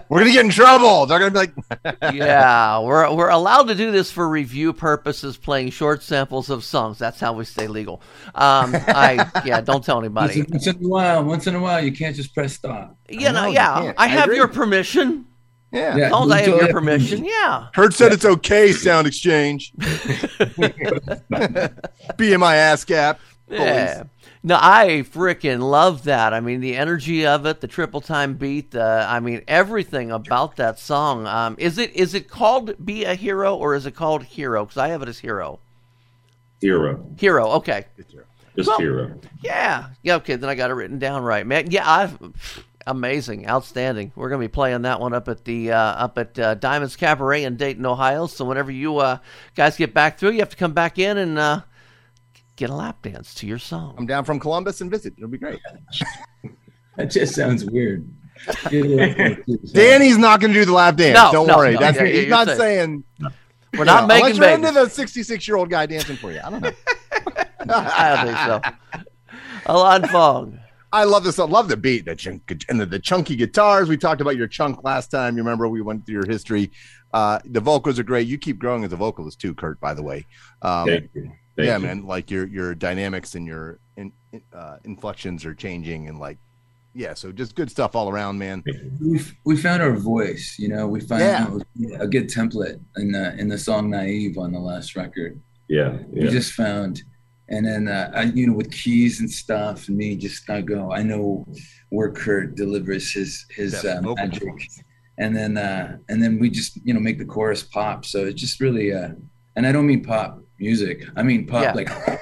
[0.09, 1.07] We're gonna get in trouble.
[1.07, 1.55] They're gonna be like,
[2.14, 6.99] yeah, we're we're allowed to do this for review purposes, playing short samples of songs.
[6.99, 8.03] That's how we stay legal.
[8.35, 10.43] Um, I yeah, don't tell anybody.
[10.43, 12.97] Once in a while, once in a while, you can't just press stop.
[13.09, 13.99] You know, know, you yeah, can't.
[13.99, 14.37] I I have agree.
[14.37, 15.27] your permission.
[15.73, 15.97] yeah.
[15.97, 16.07] Yeah.
[16.07, 17.69] As long as I have your permission, yeah.
[17.75, 18.73] Kurt said it's okay.
[18.73, 19.73] Sound exchange.
[19.79, 21.25] BMI
[22.19, 23.17] ASCAP.
[23.51, 24.05] Yeah.
[24.49, 26.33] No, I freaking love that.
[26.33, 30.79] I mean, the energy of it, the triple time beat, I mean, everything about that
[30.79, 31.27] song.
[31.27, 34.65] Um, is it is it called "Be a Hero" or is it called "Hero"?
[34.65, 35.61] Because I have it as "Hero."
[36.63, 37.49] Hero, Hero.
[37.57, 37.85] Okay.
[38.57, 39.21] just Well- hero.
[39.43, 39.89] Yeah.
[40.03, 40.15] Yeah.
[40.15, 40.37] Okay.
[40.37, 41.71] Then I got it written down right, man.
[41.71, 41.87] Yeah.
[41.87, 42.19] I've
[42.87, 44.13] amazing, outstanding.
[44.17, 47.45] We're gonna be playing that one up at the uh, up at uh, Diamonds Cabaret
[47.45, 48.27] in Dayton, Ohio.
[48.27, 49.19] So whenever you uh,
[49.55, 51.61] guys get back through, you have to come back in and uh,
[52.59, 53.94] get a lap dance to your song.
[53.97, 55.14] I'm down from Columbus and visit.
[55.16, 55.61] It'll be great.
[56.97, 58.11] That just sounds weird.
[59.73, 61.14] Danny's not going to do the lap dance.
[61.16, 61.75] No, Don't no, worry.
[61.75, 63.31] no, That's yeah, he's you're not saying- saying.
[63.79, 64.68] We're not Yeah, making unless you're babies.
[64.71, 66.40] into the 66 year old guy dancing for you.
[66.42, 66.73] I don't know.
[67.75, 69.71] I don't think so.
[69.73, 70.59] Ilan Fong.
[70.92, 71.38] I love this.
[71.38, 73.88] I love the beat, the chunk, and the, the chunky guitars.
[73.88, 75.37] We talked about your chunk last time.
[75.37, 76.73] You remember we went through your history.
[77.12, 78.27] Uh, the vocals are great.
[78.27, 79.79] You keep growing as a vocalist too, Kurt.
[79.81, 80.27] By the way,
[80.62, 80.88] um,
[81.59, 81.87] Thank yeah, you.
[81.87, 82.07] man.
[82.07, 86.38] Like your your dynamics and your in, in- uh, inflections are changing, and like,
[86.94, 87.14] yeah.
[87.14, 88.62] So just good stuff all around, man.
[89.01, 90.55] we we found our voice.
[90.57, 91.99] You know, we found Yeah.
[91.99, 95.40] a good template in the in the song "Naive" on the last record.
[95.68, 97.03] Yeah, We just found,
[97.51, 100.92] and then uh, I, you know, with keys and stuff, and me just I go.
[100.92, 101.44] I know
[101.90, 104.81] where Kurt delivers his his uh, magic, performance.
[105.18, 108.05] and then uh, and then we just you know make the chorus pop.
[108.05, 109.11] So it's just really, uh,
[109.57, 111.05] and I don't mean pop music.
[111.16, 111.73] I mean pop Yeah.
[111.73, 111.88] like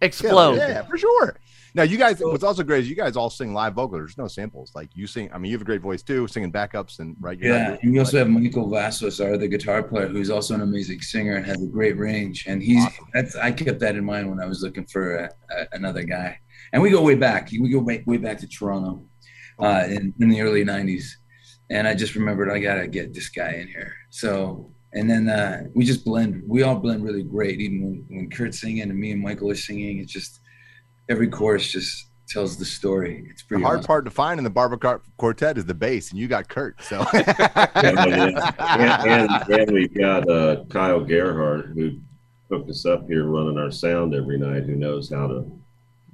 [0.00, 0.56] Explode.
[0.56, 1.36] Yeah, yeah, for sure.
[1.74, 4.00] Now you guys, what's also great is you guys all sing live vocals.
[4.00, 4.72] There's no samples.
[4.74, 5.28] Like you sing.
[5.32, 7.38] I mean, you have a great voice too, singing backups and right.
[7.38, 10.54] you're Yeah, doing- and we also have Michael Vassos, our other guitar player, who's also
[10.54, 12.46] an amazing singer and has a great range.
[12.46, 15.66] And he's that's I kept that in mind when I was looking for a, a,
[15.72, 16.38] another guy.
[16.72, 17.50] And we go way back.
[17.50, 19.04] We go way, way back to Toronto
[19.58, 21.04] uh, in, in the early '90s.
[21.70, 23.92] And I just remembered I gotta get this guy in here.
[24.10, 26.42] So and then uh, we just blend.
[26.46, 27.60] We all blend really great.
[27.60, 30.40] Even when, when Kurt's singing and me and Michael are singing, it's just
[31.08, 33.26] every chorus just tells the story.
[33.30, 33.86] It's The pretty hard awesome.
[33.86, 36.82] part to find in the Barber Car- Quartet is the bass, and you got Kurt.
[36.82, 41.98] So and, and, and we've got uh, Kyle Gerhardt who
[42.50, 45.50] hooked us up here running our sound every night who knows how to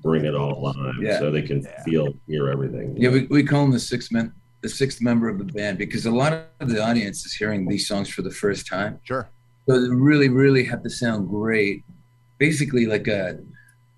[0.03, 1.19] bring it all live Yeah.
[1.19, 4.33] so they can feel hear everything Yeah, we, we call him the six man,
[4.65, 7.87] the sixth member of the band because a lot of the audience is hearing these
[7.87, 8.99] songs for the first time.
[9.05, 9.29] sure.
[9.69, 11.85] So they really, really have to sound great.
[12.39, 13.39] Basically, like a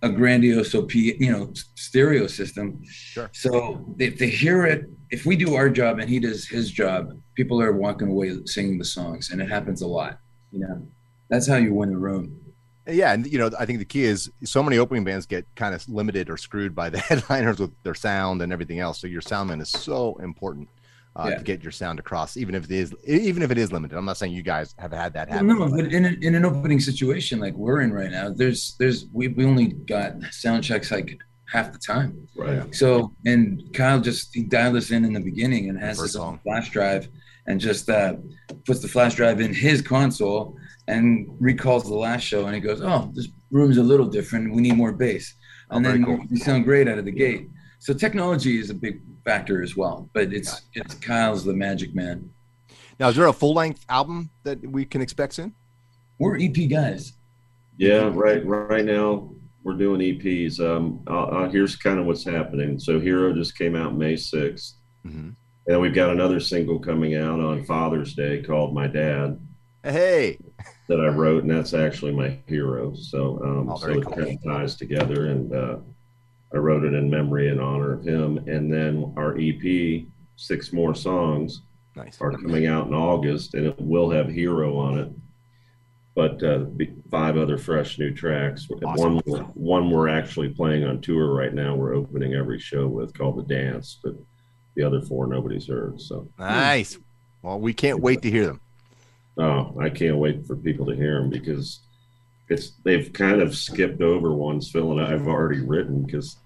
[0.02, 2.84] a grandiose OP, you know, stereo system.
[2.84, 3.30] Sure.
[3.32, 3.50] So
[3.98, 7.62] if they hear it, if we do our job and he does his job, people
[7.62, 10.18] are walking away singing the songs, and it happens a lot.
[10.50, 10.86] You know,
[11.30, 12.40] that's how you win the room.
[12.88, 15.74] Yeah, and you know, I think the key is so many opening bands get kind
[15.74, 19.00] of limited or screwed by the headliners with their sound and everything else.
[19.00, 20.68] So your soundman is so important
[21.16, 21.38] uh, Yeah.
[21.38, 23.96] to get your sound across, even if it is even if it is limited.
[23.96, 25.48] I'm not saying you guys have had that Well, happen.
[25.58, 28.76] no, but- but in, a, in an opening situation like we're in right now, there's
[28.78, 31.18] there's we, we only got sound checks like
[31.52, 32.28] half the time.
[32.36, 36.14] right So and Kyle just he dialed us in in the beginning and has First
[36.14, 37.08] this flash drive
[37.48, 38.14] and just uh,
[38.64, 40.56] puts the flash drive in his console
[40.88, 44.54] and recalls the last show and he goes, "Oh, this room's a little different.
[44.54, 45.34] We need more bass."
[45.70, 46.24] Oh, And very then cool.
[46.30, 47.48] we sound great out of the gate.
[47.78, 52.30] So technology is a big factor as well, but it's it's Kyle's the magic man.
[52.98, 55.54] now, is there a full length album that we can expect soon?
[56.18, 57.12] We're EP guys.
[57.78, 59.28] yeah right right now
[59.62, 63.74] we're doing eps um uh, uh, here's kind of what's happening so hero just came
[63.76, 65.34] out may 6th Mhm.
[65.66, 69.38] and we've got another single coming out on father's day called my dad
[69.82, 70.38] Hey,
[70.88, 72.94] that I wrote, and that's actually my hero.
[72.94, 74.14] So, um, Oh, so it cool.
[74.14, 75.76] kind of ties together, and uh,
[76.54, 78.38] I wrote it in memory and honor of him.
[78.46, 80.04] And then our EP,
[80.36, 81.62] six more songs,
[81.96, 82.20] nice.
[82.20, 85.10] are coming out in August, and it will have hero on it.
[86.14, 86.64] But uh,
[87.10, 88.66] five other fresh new tracks.
[88.84, 89.14] Awesome.
[89.16, 91.74] One, we're- one we're actually playing on tour right now.
[91.74, 94.14] We're opening every show with called the Dance, but
[94.76, 96.00] the other four nobody's heard.
[96.00, 96.96] So, Nice.
[97.42, 98.60] Well, we can't wait to hear them.
[99.38, 101.80] Oh, I can't wait for people to hear them because
[102.48, 106.38] it's they've kind of skipped over ones Phil and I've already written because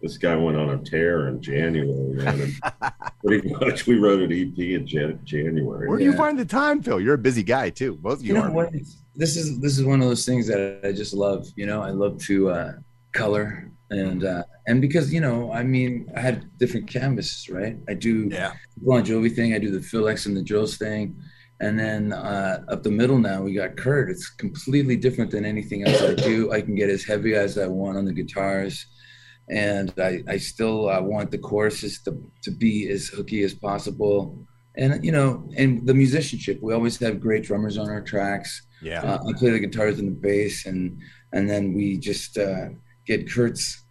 [0.00, 2.40] this guy went on a tear in January, man.
[2.40, 2.92] And
[3.24, 5.88] pretty much we wrote an EP in Jan- January.
[5.88, 7.00] Where do you find the time, Phil?
[7.00, 7.96] You're a busy guy too.
[7.96, 8.50] Both of you, you know are.
[8.50, 8.72] what
[9.16, 11.90] this is this is one of those things that i just love you know i
[11.90, 12.72] love to uh
[13.12, 17.76] color and uh, and because you know, I mean, I have different canvases, right?
[17.88, 18.52] I do Yeah.
[18.76, 21.16] the Bon Jovi thing, I do the Phil X and the Drills thing,
[21.60, 24.10] and then uh, up the middle now we got Kurt.
[24.10, 26.52] It's completely different than anything else I do.
[26.52, 28.86] I can get as heavy as I want on the guitars,
[29.48, 34.46] and I I still uh, want the choruses to to be as hooky as possible.
[34.76, 36.60] And you know, and the musicianship.
[36.62, 38.62] We always have great drummers on our tracks.
[38.80, 39.02] Yeah.
[39.02, 40.98] Uh, I play the guitars and the bass, and
[41.32, 42.70] and then we just uh,
[43.06, 43.84] get Kurt's,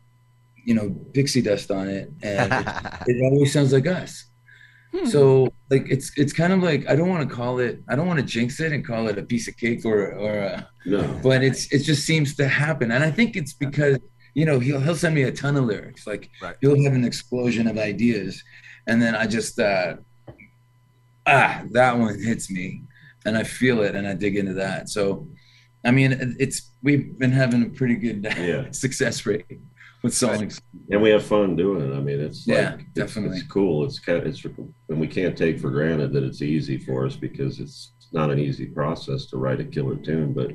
[0.65, 2.67] you know, pixie dust on it, and it,
[3.07, 4.28] it always sounds like us.
[5.05, 8.07] So like it's it's kind of like I don't want to call it I don't
[8.07, 11.19] want to jinx it and call it a piece of cake or or a, No.
[11.21, 13.99] but it's it just seems to happen, and I think it's because
[14.33, 16.55] you know he'll he'll send me a ton of lyrics like Right.
[16.61, 18.43] he'll have an explosion of ideas,
[18.87, 19.97] and then I just uh,
[21.27, 22.81] ah that one hits me,
[23.25, 24.89] and I feel it and I dig into that.
[24.89, 25.27] So,
[25.85, 28.71] I mean it's we've been having a pretty good Yeah.
[28.85, 29.45] success rate
[30.01, 30.61] with songs.
[30.91, 31.95] And we have fun doing it.
[31.95, 33.37] I mean, it's Yeah, like, definitely.
[33.39, 33.85] It's, cool.
[33.85, 37.15] It's kind of, it's, and we can't take for granted that it's easy for us
[37.15, 40.33] because it's not an easy process to write a killer tune.
[40.33, 40.51] But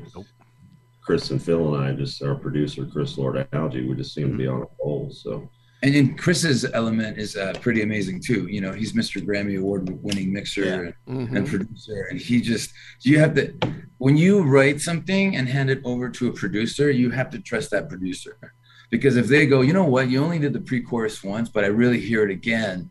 [1.02, 4.46] Chris and Phil and I, just our producer Chris Lord-Alge, we just seem to be
[4.46, 5.10] on a roll.
[5.12, 5.50] So
[5.82, 8.46] And then Chris's element is uh, pretty amazing too.
[8.46, 9.24] You know, he's Mr.
[9.24, 13.52] Grammy Award winning mixer and, and producer, and he just you have to
[13.98, 17.70] when you write something and hand it over to a producer, you have to trust
[17.70, 18.38] that producer
[18.94, 21.66] because if they go, you know what, you only did the pre-chorus once, but I
[21.66, 22.88] really hear it again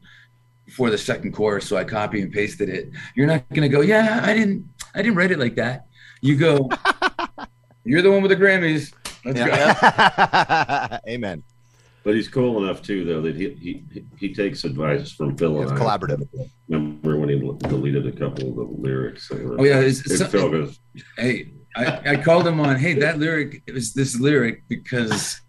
[0.76, 2.90] for the second chorus, so I copy and pasted it.
[3.16, 5.86] You're not gonna go, yeah, I didn't, I didn't write it like that.
[6.20, 6.70] You go,
[7.86, 8.92] you're the one with the Grammys.
[9.24, 10.98] Let's go.
[11.10, 11.42] Amen.
[12.04, 15.72] But he's cool enough too, though, that he he, he takes advice from Phil and
[15.72, 15.78] It's I.
[15.82, 16.28] collaborative.
[16.68, 17.40] Remember when he
[17.70, 19.32] deleted a couple of the lyrics?
[19.32, 20.80] Oh, yeah, it's- it's And Phil goes,
[21.18, 25.40] hey, I, I called him on, hey, that lyric it was this lyric because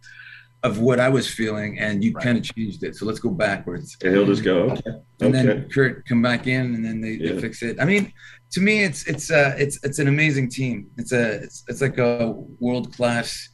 [0.65, 2.97] of what I was feeling, and you kind of changed it.
[2.97, 3.97] So let's go backwards.
[4.03, 5.69] and he'll just go, okay, And then.
[5.75, 7.35] Kurt come back in, and then they, Yeah.
[7.35, 7.77] they fix it.
[7.83, 8.13] I mean,
[8.55, 10.77] to me, it's it's uh it's it's an amazing team.
[11.01, 12.31] It's a it's it's like a
[12.65, 13.49] world class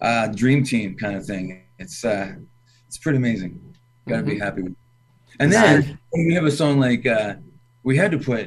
[0.00, 1.44] uh, dream team kind of thing.
[1.78, 2.28] It's uh
[2.86, 3.52] it's pretty amazing.
[4.08, 4.74] Got to be happy with.
[5.40, 7.34] And then when we have a song like uh,
[7.88, 8.44] we had to put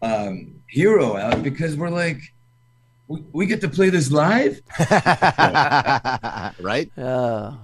[0.00, 0.34] um,
[0.68, 2.20] "Hero" out because we're like,
[3.12, 4.62] we, we get to play this live.
[6.60, 6.90] right?
[6.96, 7.54] Yeah.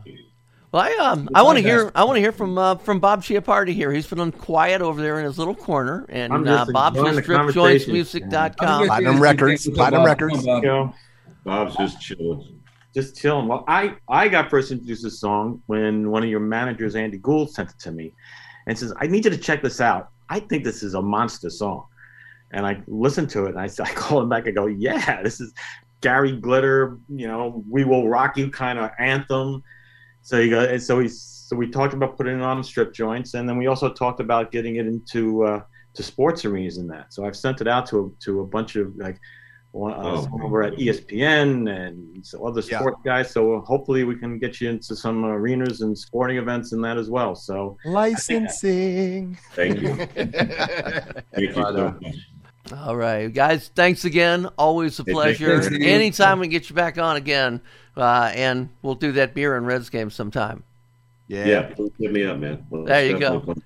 [0.71, 3.23] Well, I um, I want to hear, I want to hear from uh, from Bob
[3.23, 3.91] Chiappardi here.
[3.91, 7.17] He's been quiet over there in his little corner, and I'm uh, just Bob's enjoying
[7.17, 7.95] with the conversation.
[7.95, 8.87] stripjointsmusic.com.
[8.87, 9.69] Platinum Records.
[9.71, 10.45] Platinum Records.
[10.45, 10.95] You know,
[11.45, 12.61] Bob's just chilling.
[12.93, 13.49] just chilling.
[13.49, 17.17] Well, I I got first introduced to this song when one of your managers, Andy
[17.17, 18.13] Gould, sent it to me,
[18.67, 20.11] and says, "I need you to check this out.
[20.29, 21.87] I think this is a monster song."
[22.53, 24.47] And I listened to it, and I I call him back.
[24.47, 25.53] I go, "Yeah, this is
[26.01, 26.99] Gary Glitter.
[27.09, 29.63] You know, we will rock you kind of anthem."
[30.23, 33.35] So you go, and so we so we talked about putting it on strip joints,
[33.35, 35.63] and then we also talked about getting it into uh,
[35.95, 37.13] to sports arenas and that.
[37.13, 39.19] So I've sent it out to a, to a bunch of like
[39.73, 40.29] one, uh, Oh.
[40.45, 42.79] over at ESPN and some other Yeah.
[42.81, 43.31] sports guys.
[43.31, 47.09] So hopefully we can get you into some arenas and sporting events and that as
[47.11, 47.35] well.
[47.35, 49.39] So Licensing.
[49.53, 49.95] Thank you.
[50.07, 52.17] Thank you so much.
[52.73, 53.71] All right, guys.
[53.75, 54.47] Thanks again.
[54.59, 55.63] Always a Hey, pleasure.
[55.63, 57.61] thanks, Anytime we get you back on again,
[57.97, 60.65] uh, and we'll do that beer and Reds game sometime.
[61.27, 61.47] Yeah.
[61.47, 62.65] Yeah, please hit me up, man.
[62.71, 63.41] Well, There you go.
[63.41, 63.63] fun.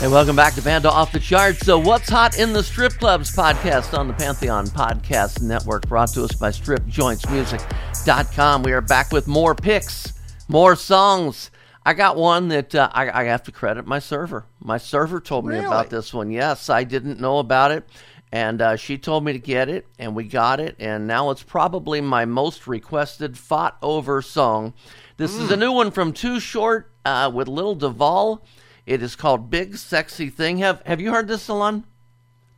[0.00, 1.66] And welcome back to Panda Off the Charts.
[1.66, 6.22] So, what's hot in the strip clubs podcast on the Pantheon Podcast Network, brought to
[6.22, 8.62] us by StripJointsMusic.com.
[8.62, 10.12] We are back with more picks,
[10.48, 11.50] more songs.
[11.84, 14.44] I got one that uh, I, I have to credit my server.
[14.62, 16.30] My server told me about this one.
[16.30, 17.88] Yes, I didn't know about it.
[18.30, 20.76] And uh, she told me to get it, and we got it.
[20.78, 24.74] And now it's probably my most requested fought over song.
[25.16, 28.44] This is a new one from Too Short uh, with Lil Duval.
[28.86, 30.58] It is called Big Sexy Thing.
[30.58, 31.84] Have Have you heard this, Ilan?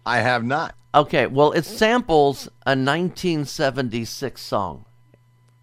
[0.04, 0.74] I have not.
[0.94, 4.84] Okay, well, it samples a 1976 song.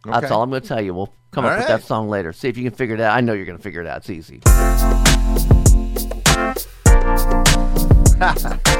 [0.06, 0.93] That's all I'm going to tell you.
[0.93, 2.32] We'll come All up with that song later.
[2.32, 3.15] See if you can figure it out.
[3.15, 3.98] I know you're going to figure it out.
[3.98, 4.41] It's easy.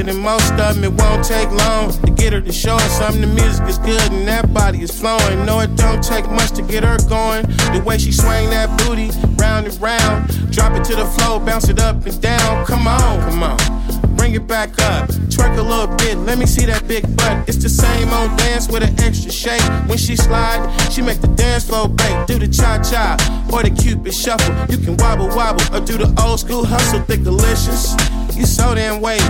[0.00, 0.84] thicker than most of them.
[0.84, 3.20] It won't take long to get her to show us something.
[3.20, 5.44] The music is good and that body is flowing.
[5.44, 7.46] No, it don't take much to get her going.
[7.72, 11.68] The way she swing that booty round and round, drop it to the floor, bounce
[11.68, 12.66] it up and down.
[12.66, 13.99] Come on, come on.
[14.16, 16.16] Bring it back up, twerk a little bit.
[16.18, 17.48] Let me see that big butt.
[17.48, 19.62] It's the same old dance with an extra shake.
[19.88, 22.26] When she slide, she make the dance floor break.
[22.26, 23.16] Do the cha cha
[23.52, 24.54] or the cupid shuffle.
[24.68, 27.00] You can wobble wobble or do the old school hustle.
[27.00, 27.94] Thick delicious.
[28.36, 29.24] You so damn wavy.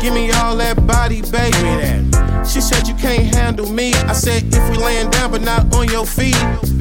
[0.00, 1.52] Give me all that body, baby.
[1.52, 3.94] That she said you can't handle me.
[3.94, 6.36] I said if we laying down but not on your feet.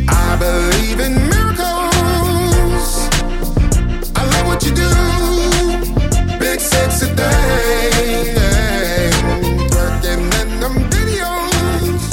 [0.10, 3.10] I believe in miracles.
[4.16, 5.33] I love what you do.
[6.54, 7.16] Big sexy thing.
[9.72, 12.04] Working in them videos.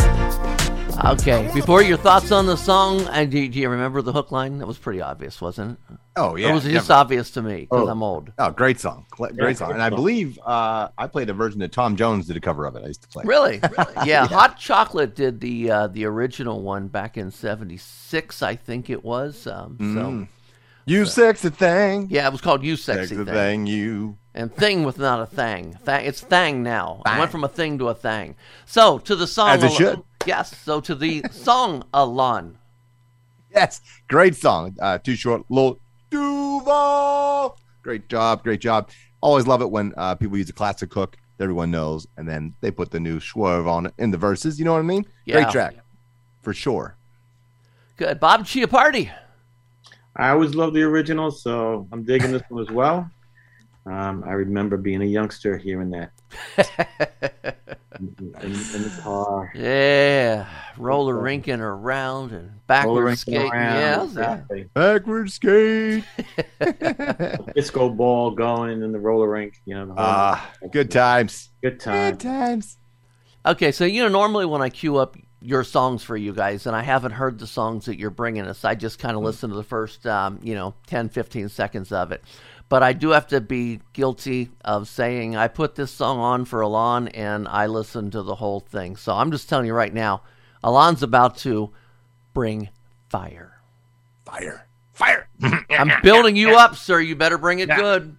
[1.13, 4.57] Okay, before your thoughts on the song, and do, do you remember the hook line?
[4.57, 5.97] That was pretty obvious, wasn't it?
[6.17, 7.01] Oh yeah, Or was it just definitely.
[7.19, 7.91] obvious to me because Oh.
[7.91, 8.33] I'm old?
[8.39, 9.73] Oh, great song, Cl- great Yeah, song.
[9.73, 12.77] And I believe uh, I played a version that Tom Jones did a cover of
[12.77, 12.83] it.
[12.83, 13.25] I used to play.
[13.27, 13.61] Really?
[14.07, 19.05] Yeah, Hot Chocolate did the uh, the original one back in '76, I think it
[19.05, 19.47] was.
[19.47, 19.95] Um, Mm.
[19.95, 20.29] So
[20.87, 22.07] You sexy thing.
[22.11, 24.17] yeah, it was called "You Sexy, Sexy Thing." thing, you.
[24.35, 25.77] And thing with not a thing.
[25.85, 27.03] Th- it's thang now.
[27.05, 28.37] I went from a thing to a thing.
[28.65, 29.51] So to the song.
[29.51, 30.03] As it Al- should.
[30.25, 30.57] Yes.
[30.57, 32.55] So to the song Ilan.
[33.55, 34.77] Yes, great song.
[34.81, 35.79] Uh, too short, little
[36.11, 37.59] Duval.
[37.83, 38.91] Great job, great job.
[39.21, 42.55] Always love it when uh, people use a classic hook that everyone knows, and then
[42.61, 44.59] they put the new swerve on it in the verses.
[44.59, 45.05] You know what I mean?
[45.25, 45.43] Yeah.
[45.43, 45.75] Great track,
[46.43, 46.97] for sure.
[47.97, 48.21] Good.
[48.21, 49.11] Bob Chiappardi.
[50.17, 53.11] I always love the original, so I'm digging this one as well.
[53.87, 56.13] Um, I remember being a youngster hearing that
[57.99, 59.51] in, in, in the car.
[59.55, 60.47] Yeah.
[60.77, 63.51] Roller rinking around and Roller backward rinking skating.
[63.53, 64.05] around, Yeah.
[64.05, 64.69] exactly.
[64.75, 66.05] Backward skate.
[67.55, 69.61] Disco ball going in the roller rink.
[69.65, 71.49] You know, the whole- Ah, good times.
[71.63, 72.13] Good times.
[72.19, 72.77] Good times.
[73.47, 76.77] Okay, so you know normally when I queue up your songs for you guys and
[76.77, 79.57] I haven't heard the songs that you're bringing us, I just kind of listen to
[79.57, 82.23] the first um, you know 10 15 seconds of it.
[82.71, 86.61] But I do have to be guilty of saying I put this song on for
[86.61, 88.97] Ilan and I listened to the whole thing.
[88.97, 90.23] So I'm just telling you right now,
[90.63, 91.73] Ilan's about to
[92.33, 92.69] bring
[93.09, 93.61] fire.
[94.25, 94.69] Fire.
[94.93, 95.29] Fire.
[95.71, 97.01] I'm building you up, sir.
[97.01, 98.17] You better bring it good.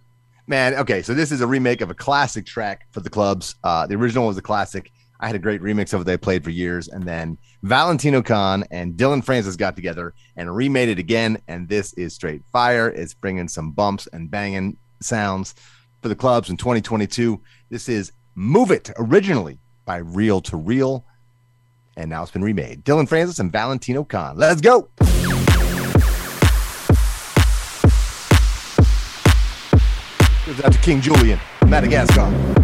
[0.48, 3.56] Man, okay, so this is a remake of a classic track for the clubs.
[3.64, 4.92] Uh, the original was a classic.
[5.22, 8.64] I had a great remix of it they played for years, and then Valentino Khan
[8.72, 11.40] and Dillon Francis got together and remade it again.
[11.48, 12.90] And this is straight fire.
[12.90, 15.54] It's bringing some bumps and banging sounds
[16.02, 17.40] for the clubs in 2022.
[17.70, 21.06] This is "Move It" originally by Reel 2 Real,
[21.96, 22.84] and now it's been remade.
[22.84, 24.38] Dillon Francis and Valentino Khan.
[24.38, 24.90] Let's go.
[30.48, 32.61] Goes out to King Julien, Madagascar.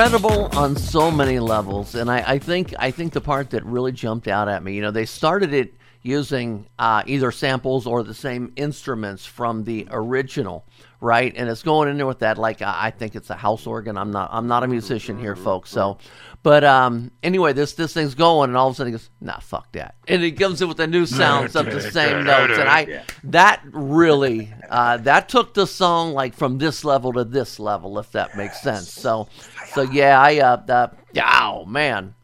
[0.00, 3.92] Incredible on so many levels and I, I think i think the part that really
[3.92, 8.14] jumped out at me you know they started it using uh, either samples or the
[8.14, 10.64] same instruments from the original
[11.00, 11.32] right?
[11.34, 13.96] And it's going in there with that like uh, i think it's a house organ.
[13.96, 15.98] I'm not i'm not a musician here folks so.
[16.42, 19.40] But um anyway this this thing's going and all of a sudden he goes nah
[19.40, 19.94] fuck that.
[20.08, 23.62] And it comes in with the new sounds of the same notes and i that
[23.72, 28.36] really uh, that took the song like from this level to this level if that
[28.36, 28.92] makes sense.
[28.92, 29.28] So
[29.72, 30.90] so yeah i uh the,
[31.24, 32.14] oh man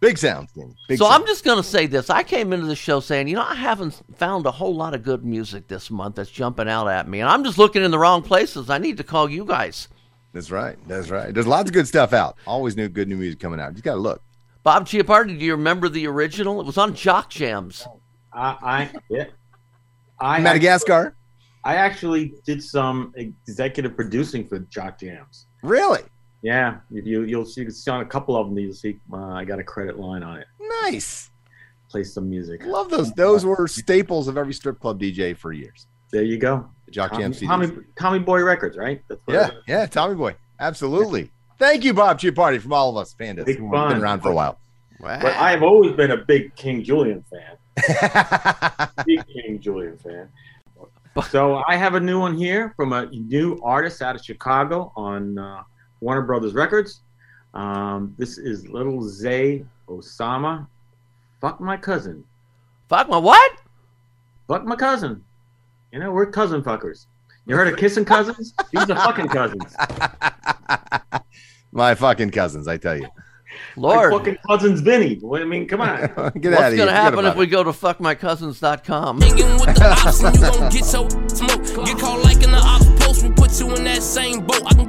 [0.00, 0.48] Big sound.
[0.54, 0.74] King.
[0.88, 1.20] Big so sound.
[1.20, 2.08] I'm just going to say this.
[2.08, 5.02] I came into the show saying, you know, I haven't found a whole lot of
[5.02, 7.20] good music this month that's jumping out at me.
[7.20, 8.70] And I'm just looking in the wrong places.
[8.70, 9.88] I need to call you guys.
[10.32, 10.78] That's right.
[10.88, 11.34] That's right.
[11.34, 12.38] There's lots of good stuff out.
[12.46, 13.68] Always new good new music coming out.
[13.68, 14.22] You just got to look.
[14.62, 16.60] Bob Chiappardi, do you remember the original?
[16.60, 17.86] It was on Jock Jams.
[18.32, 19.24] I, I yeah.
[20.18, 21.14] I Madagascar.
[21.64, 25.46] I actually did some executive producing for Jock Jams.
[25.62, 26.02] Really?
[26.42, 28.58] Yeah, if you you'll see, you see on a couple of them.
[28.58, 30.46] You'll see uh, I got a credit line on it.
[30.82, 31.30] Nice.
[31.90, 32.64] Play some music.
[32.64, 33.12] Love those.
[33.12, 35.86] Those were staples of every strip club DJ for years.
[36.12, 36.68] There you go.
[36.90, 37.34] Jock Tommy.
[37.34, 37.68] Tommy,
[37.98, 39.02] Tommy Boy Records, right?
[39.08, 40.34] That's Yeah, yeah, Tommy Boy.
[40.58, 41.30] Absolutely.
[41.58, 43.92] Thank you, Bob Chiappardi, from all of us pandas Big fun.
[43.92, 44.58] been around for a while.
[45.00, 48.88] But I've always been a big King Julien fan.
[49.06, 50.28] big King Julien fan.
[51.30, 55.38] So I have a new one here from a new artist out of Chicago on
[55.38, 55.62] uh,
[56.00, 57.00] Warner Brothers Records.
[57.54, 60.66] Um, this is Little Zay Osama.
[61.40, 62.24] Fuck my cousin.
[62.88, 63.52] Fuck my what?
[64.48, 65.24] Fuck my cousin.
[65.92, 67.06] You know, we're cousin fuckers.
[67.46, 68.54] You heard of kissing cousins?
[68.70, 69.74] These are fucking cousins.
[71.72, 73.08] My fucking cousins, I tell you.
[73.76, 74.12] Lord.
[74.12, 75.20] My fucking cousin's Vinny.
[75.34, 76.00] I mean, come on.
[76.06, 76.76] Get What's out of here.
[76.76, 79.20] going to happen about if we go to fuckmycousins.com?
[79.20, 81.86] Hanging with the ops and you gon' get your smoke.
[81.86, 84.62] Get caught like in the ops post, we put you in that same boat.
[84.66, 84.86] I can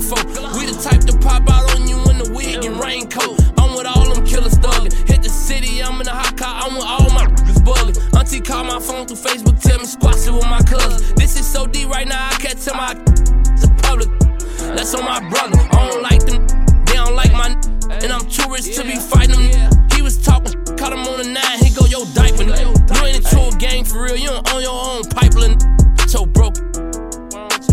[0.00, 3.36] We the type to pop out on you in the wig and raincoat.
[3.60, 4.90] I'm with all them killers thuggin'.
[5.06, 7.26] Hit the city, I'm in a hot car, I'm with all my
[7.68, 8.00] bugging.
[8.16, 11.04] Auntie call my phone through Facebook, tell me squash it with my cousin.
[11.16, 12.94] This is so deep right now, I can't tell my
[13.84, 14.08] public.
[14.72, 15.60] That's on my brother.
[15.68, 16.48] I don't like them.
[16.86, 17.52] They don't like my
[18.00, 19.86] and I'm too rich to be fighting them.
[19.92, 21.58] He was talking, caught him on the nine.
[21.60, 22.48] He go, yo, diaper.
[22.48, 22.56] You
[23.04, 24.16] ain't a gang for real.
[24.16, 25.60] You don't own your own pipeline.
[26.08, 26.69] So broke.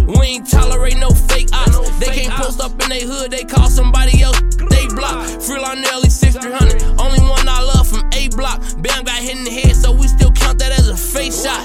[0.08, 1.90] We ain't tolerate no fake ops.
[2.00, 3.32] They can't post up in they hood.
[3.32, 4.40] They call somebody else.
[4.70, 5.28] They block.
[5.42, 6.82] Free on nearly 6300.
[7.00, 8.62] Only one I love from A block.
[8.82, 11.62] Bam got hit in the head, so we still count that as a face shot.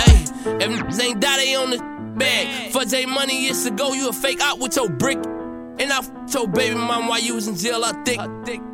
[0.00, 0.24] Hey,
[0.64, 1.78] if ain't die, they on the
[2.16, 2.72] bag.
[2.72, 3.92] For J money it's a go.
[3.92, 5.18] you a fake out with your brick.
[5.78, 8.20] And I f- your baby mom while you was in jail, I think.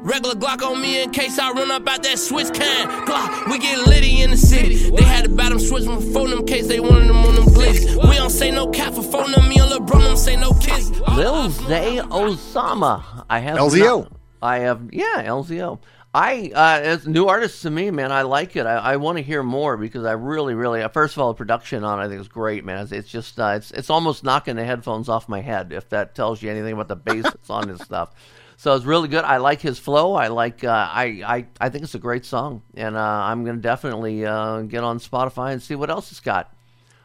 [0.02, 2.88] Regular Glock on me in case I run up out that switch can.
[3.06, 4.90] Glock, we get litty in the city.
[4.90, 7.44] They had to bat them switch from phone them case they wanted them on them
[7.46, 7.86] glitz.
[8.08, 10.90] We don't say no cap for phone them, me and LeBron them say no kiss.
[11.14, 13.24] Lil Zay Osama.
[13.30, 14.02] I have LZO.
[14.02, 15.78] not- I have yeah, LZO.
[16.12, 18.10] I uh, it's new artists to me, man.
[18.10, 18.66] I like it.
[18.66, 20.86] I, I want to hear more because I really, really.
[20.88, 22.82] First of all, the production on it, I think is great, man.
[22.82, 26.16] It's, it's just uh, it's it's almost knocking the headphones off my head if that
[26.16, 28.12] tells you anything about the bass that's on his stuff.
[28.56, 29.24] So it's really good.
[29.24, 30.14] I like his flow.
[30.14, 30.64] I like.
[30.64, 34.62] Uh, I, I I think it's a great song, and uh, I'm gonna definitely uh,
[34.62, 36.52] get on Spotify and see what else it's got.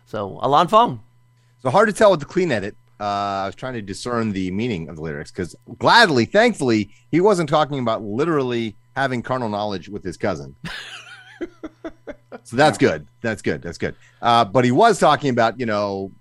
[0.08, 1.04] So Ilan Fong.
[1.62, 2.76] So hard to tell with the clean edit.
[3.00, 7.22] Uh, I was trying to discern the meaning of the lyrics because gladly, thankfully, he
[7.22, 10.56] wasn't talking about literally having carnal knowledge with his cousin.
[12.44, 13.08] so that's good.
[13.22, 13.62] That's good.
[13.62, 13.96] That's good.
[14.22, 16.12] Uh, but he was talking about, you know,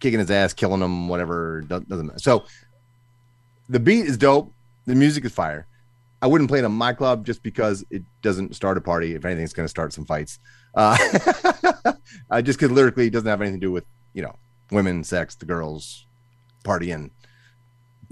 [0.00, 1.62] kicking his ass, killing him, whatever.
[1.62, 2.18] Doesn't matter.
[2.18, 2.44] So
[3.68, 4.52] the beat is dope.
[4.86, 5.66] The music is fire.
[6.20, 9.14] I wouldn't play it on my club just because it doesn't start a party.
[9.14, 10.38] If anything, it's going to start some fights.
[10.74, 10.96] Uh,
[12.30, 14.36] uh, just because lyrically, it doesn't have anything to do with you know
[14.70, 16.06] women, sex, the girls,
[16.64, 17.10] partying.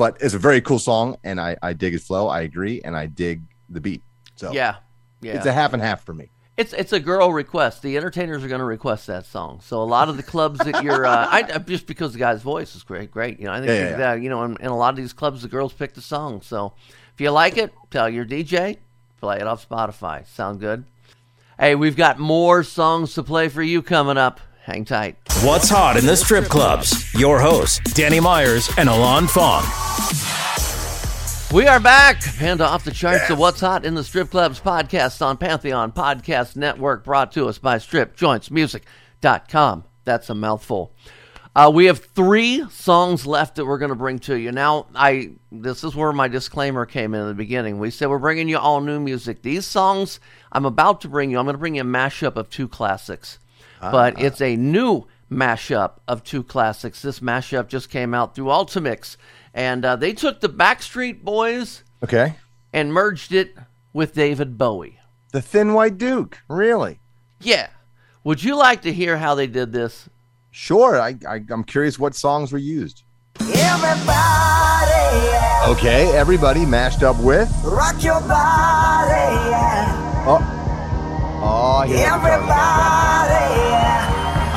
[0.01, 2.26] But it's a very cool song, and I I dig its flow.
[2.26, 4.03] I agree, and I dig the beat.
[4.34, 4.76] So Yeah,
[5.20, 5.36] yeah.
[5.36, 6.30] it's a half and half for me.
[6.57, 7.82] It's it's a girl request.
[7.82, 9.61] The entertainers are going to request that song.
[9.62, 12.74] So a lot of the clubs that you're, uh, I, just because the guy's voice
[12.74, 13.38] is great, great.
[13.38, 13.96] You know, I think yeah, yeah.
[13.98, 16.40] that you know, in, in a lot of these clubs, the girls pick the song.
[16.40, 16.72] So
[17.12, 18.78] if you like it, tell your DJ,
[19.20, 20.26] play it off Spotify.
[20.26, 20.86] Sound good?
[21.59, 24.40] Hey, we've got more songs to play for you coming up.
[24.71, 25.16] Hang tight.
[25.43, 27.12] What's hot in the strip clubs?
[27.12, 29.64] Your hosts, Danny Meyers and Ilan Fong.
[31.53, 32.23] We are back.
[32.39, 36.55] Panda off the charts of what's hot in the strip clubs podcast on Pantheon Podcast
[36.55, 39.85] Network, brought to us by StripJointsMusic.com.
[40.05, 40.95] That's a mouthful.
[41.57, 44.53] Uh, we have three songs left that we're going to bring to you.
[44.53, 47.81] Now, I this is where my disclaimer came in at the beginning.
[47.81, 49.43] We said we're bringing you all new music.
[49.43, 50.21] These songs
[50.53, 53.41] I'm about to bring you, I'm going to bring you a mashup of two classics,
[53.81, 57.03] but it's a new mashup of two classics.
[57.03, 59.16] This mashup just came out through Ultimix,
[59.55, 62.35] and uh, they took the Backstreet Boys Okay.
[62.72, 63.55] and merged it
[63.93, 64.99] with David Bowie.
[65.33, 66.39] The Thin White Duke.
[66.49, 66.99] Really?
[67.41, 67.68] Yeah.
[68.24, 70.09] Would you like to hear how they did this?
[70.51, 71.01] Sure.
[71.01, 73.03] I, I I'm curious what songs were used.
[73.41, 73.57] Everybody,
[75.26, 75.64] yeah.
[75.68, 77.49] Okay, everybody mashed up with.
[77.64, 80.24] rock your body, yeah.
[80.26, 82.14] Oh, oh, here we go.
[82.14, 83.39] Everybody, yeah.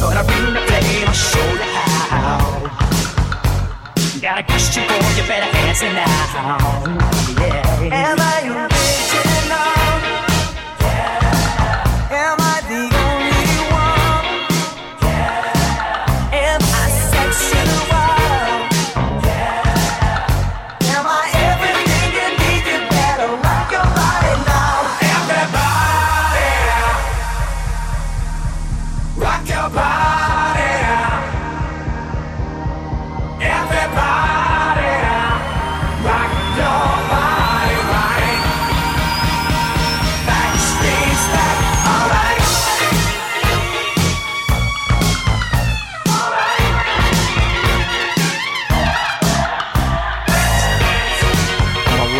[0.00, 0.06] say.
[0.06, 2.60] Gonna bring the flame, I'll show you how.
[4.20, 6.84] Got a question for you, better answer now.
[7.40, 7.92] Yeah.
[7.92, 9.70] Am I original?
[12.12, 12.39] Am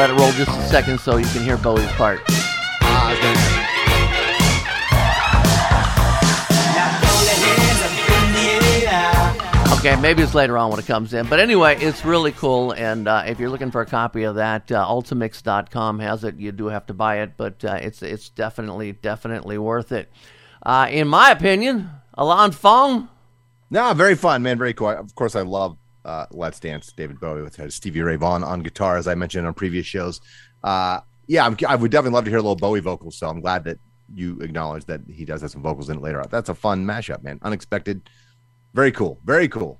[0.00, 2.20] let it roll just a second so you can hear Bowie's part.
[9.78, 11.26] Okay, maybe it's later on when it comes in.
[11.26, 12.72] But anyway, it's really cool.
[12.72, 16.36] And uh, if you're looking for a copy of that, uh, Ultimix.com has it.
[16.36, 20.10] You do have to buy it, but uh, it's it's definitely definitely worth it.
[20.62, 23.10] Uh, in my opinion, Ilan Fong.
[23.68, 24.56] No, very fun, man.
[24.56, 24.88] Very cool.
[24.88, 28.62] Of course, I love uh, Let's Dance, David Bowie with uh, Stevie Ray Vaughan on
[28.62, 30.20] guitar, as I mentioned on previous shows.
[30.62, 33.16] Uh, yeah, I'm, I would definitely love to hear a little Bowie vocals.
[33.16, 33.78] So I'm glad that
[34.14, 36.26] you acknowledge that he does have some vocals in it later on.
[36.30, 37.38] That's a fun mashup, man.
[37.42, 38.02] Unexpected.
[38.74, 39.18] Very cool.
[39.24, 39.78] Very cool.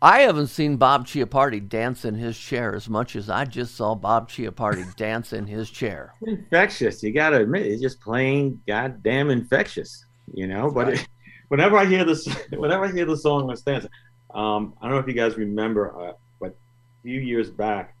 [0.00, 3.94] I haven't seen Bob Chiappardi dance in his chair as much as I just saw
[3.94, 6.14] Bob Chiappardi dance in his chair.
[6.26, 7.02] infectious.
[7.04, 10.04] You gotta admit, it's just plain goddamn infectious.
[10.34, 11.08] You know, but it,
[11.48, 13.86] whenever I hear this, whenever I hear the song "Let's Dance,"
[14.34, 17.96] um, I don't know if you guys remember, uh, but a few years back,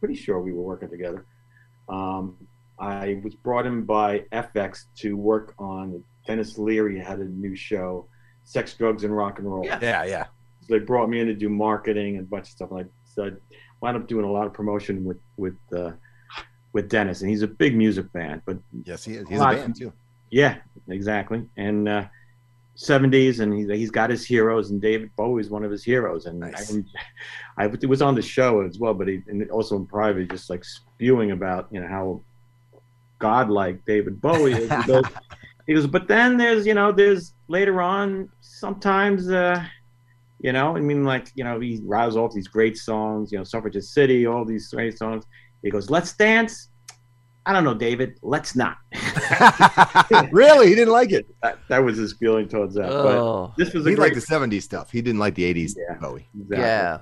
[0.00, 1.24] pretty sure we were working together.
[1.88, 2.36] Um,
[2.78, 8.06] I was brought in by FX to work on Denis Leary had a new show,
[8.44, 9.64] Sex, Drugs, and Rock and Roll.
[9.64, 10.24] Yeah, yeah.
[10.60, 12.72] So they brought me in to do marketing and a bunch of stuff.
[12.72, 13.30] Like so I
[13.80, 15.92] wound up doing a lot of promotion with with uh,
[16.72, 18.42] with Denis, and he's a big music fan.
[18.44, 19.28] But yes, he is.
[19.28, 19.92] He's a lot- band too.
[20.30, 20.56] Yeah,
[20.88, 21.48] exactly.
[21.56, 22.04] And uh,
[22.76, 26.26] 70s, and he's, he's got his heroes, and David Bowie's one of his heroes.
[26.26, 26.52] And I,
[27.58, 30.50] I it was on the show as well, but he and also in private, just
[30.50, 32.20] like spewing about you know how
[33.18, 34.70] godlike David Bowie is.
[34.70, 35.04] He goes,
[35.66, 39.64] he goes, but then there's you know there's later on sometimes uh,
[40.40, 43.44] you know I mean like you know he riles off these great songs, you know
[43.44, 45.24] Suffragette City, all these great songs.
[45.62, 46.68] He goes, let's dance.
[47.46, 48.18] I don't know, David.
[48.22, 48.76] Let's not.
[50.32, 50.68] really?
[50.68, 51.26] He didn't like it.
[51.42, 52.90] That, that was his feeling towards that.
[52.90, 53.52] Oh.
[53.56, 54.90] But this was a he great liked the 70s stuff.
[54.90, 56.26] He didn't like the 80s Bowie.
[56.34, 56.58] Exactly.
[56.58, 56.98] Yeah.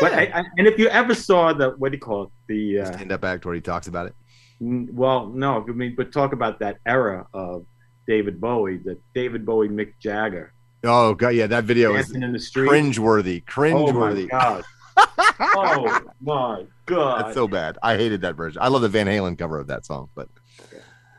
[0.00, 2.80] But I, I, and if you ever saw the what do you call it the
[2.80, 4.14] uh, Stand up act where he talks about it.
[4.62, 7.66] n- well no I mean but talk about that era of
[8.06, 10.52] David Bowie the David Bowie Mick Jagger
[10.84, 13.42] Oh god, yeah, that video is in the street cringeworthy.
[13.74, 14.30] oh my Cringeworthy.
[14.30, 14.64] god
[15.56, 17.78] oh my god That's so bad.
[17.82, 18.60] I hated that version.
[18.62, 20.28] I love the Van Halen cover of that song, but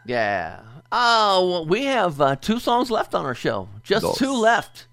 [0.05, 0.61] Yeah.
[0.91, 3.69] Oh, well, we have uh, two songs left on our show.
[3.83, 4.87] Just two left.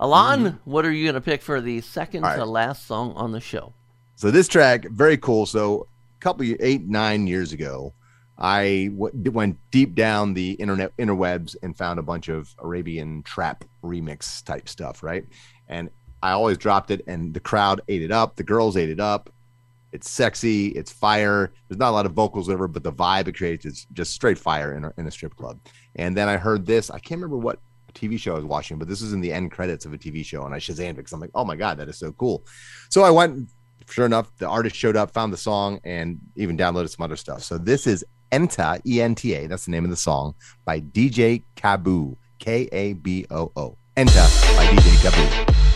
[0.00, 2.36] Ilan, what are you going to pick for the second right.
[2.36, 3.72] to last song on the show?
[4.16, 5.46] So this track, very cool.
[5.46, 5.86] So
[6.18, 7.94] a couple eight, nine years ago,
[8.38, 13.64] I w- went deep down the internet interwebs and found a bunch of Arabian trap
[13.82, 15.24] remix type stuff, right?
[15.68, 15.90] And
[16.22, 18.36] I always dropped it, and the crowd ate it up.
[18.36, 19.30] The girls ate it up.
[19.96, 20.68] It's sexy.
[20.68, 21.54] It's fire.
[21.68, 24.36] There's not a lot of vocals over, but the vibe it creates is just straight
[24.36, 25.58] fire in a, in a strip club.
[25.94, 26.90] And then I heard this.
[26.90, 27.60] I can't remember what
[27.94, 30.22] TV show I was watching, but this is in the end credits of a TV
[30.22, 32.44] show, and I Shazammed it because I'm like, oh my god, that is so cool.
[32.90, 33.48] So I went.
[33.88, 37.44] Sure enough, the artist showed up, found the song, and even downloaded some other stuff.
[37.44, 39.46] So this is Enta E N T A.
[39.46, 40.34] That's the name of the song
[40.64, 43.76] by DJ Kaboo K A B O O.
[43.96, 45.75] Enta by DJ Kaboo.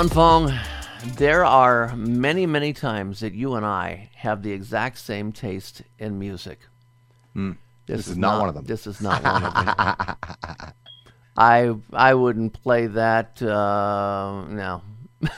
[0.00, 0.56] You Fong,
[1.16, 6.20] there are many, many times that you and I have the exact same taste in
[6.20, 6.60] music.
[7.32, 7.52] Hmm.
[7.86, 8.64] This is not one of them.
[8.64, 10.72] This is not one of them.
[11.36, 13.42] I I wouldn't play that.
[13.42, 14.82] Uh, no.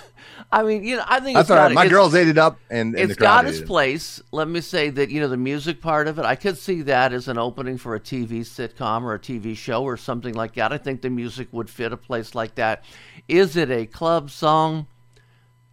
[0.53, 1.75] I mean, you know, I think That's it's all got right.
[1.75, 3.67] My girls ate it up, and, and it's the crowd got ate its it.
[3.67, 4.21] place.
[4.33, 6.25] Let me say that you know the music part of it.
[6.25, 9.85] I could see that as an opening for a TV sitcom or a TV show
[9.85, 10.73] or something like that.
[10.73, 12.83] I think the music would fit a place like that.
[13.29, 14.89] Is it a club song?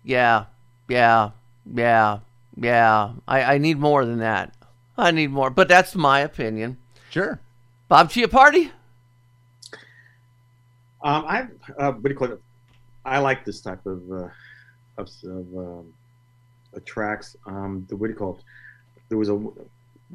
[0.03, 0.45] Yeah,
[0.87, 1.31] yeah,
[1.73, 2.19] yeah,
[2.55, 3.13] yeah.
[3.27, 4.53] I, I need more than that.
[4.95, 6.77] I need more, but that's my opinion.
[7.09, 7.39] Sure.
[7.87, 8.71] Bob Chiappardi.
[11.01, 11.47] Um, I
[11.79, 12.41] uh, what do you call it?
[13.05, 14.27] I like this type of uh,
[14.97, 15.93] of, of um,
[16.75, 17.35] uh, tracks.
[17.45, 18.43] Um, the what do you call it?
[19.09, 19.39] There was a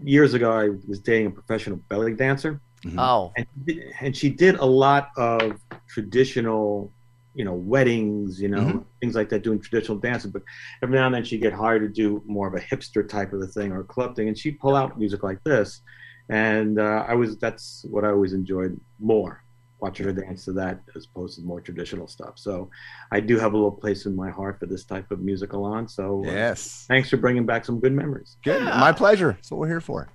[0.03, 0.53] years ago.
[0.53, 2.61] I was dating a professional belly dancer.
[2.99, 6.91] Oh, and, she did- and she did a lot of traditional,
[7.35, 8.85] you know, weddings, you know, Mhm.
[9.01, 10.33] things like that, doing traditional dancing.
[10.33, 10.43] But
[10.83, 13.41] every now and then she'd get hired to do more of a hipster type of
[13.41, 15.81] a thing or a club thing, and she'd pull out music like this.
[16.29, 19.42] And uh, I was that's what I always enjoyed more,
[19.83, 22.35] watching her dance to that as opposed to more traditional stuff.
[22.39, 22.71] So
[23.11, 25.89] I do have a little place in my heart for this type of music, on.
[25.89, 26.87] So uh, Yes.
[26.89, 28.37] thanks for bringing back some good memories.
[28.45, 28.63] Good.
[28.63, 29.33] My pleasure.
[29.33, 30.09] That's what we're here for.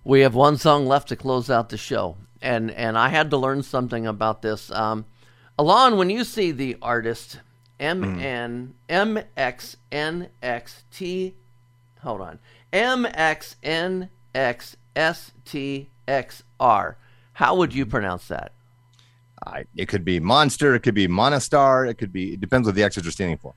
[0.06, 3.38] We have one song left to close out the show, and and I had to
[3.38, 4.70] learn something about this.
[4.70, 5.06] Um,
[5.58, 7.40] Ilan, when you see the artist
[7.80, 11.32] M N M X N X T,
[12.02, 12.38] hold on,
[12.70, 16.98] M X N X S T X R,
[17.34, 18.52] how would you pronounce that?
[19.46, 20.74] I, it could be monster.
[20.74, 21.88] It could be monostar.
[21.88, 22.32] It could be.
[22.34, 23.50] It depends what the X's are standing for.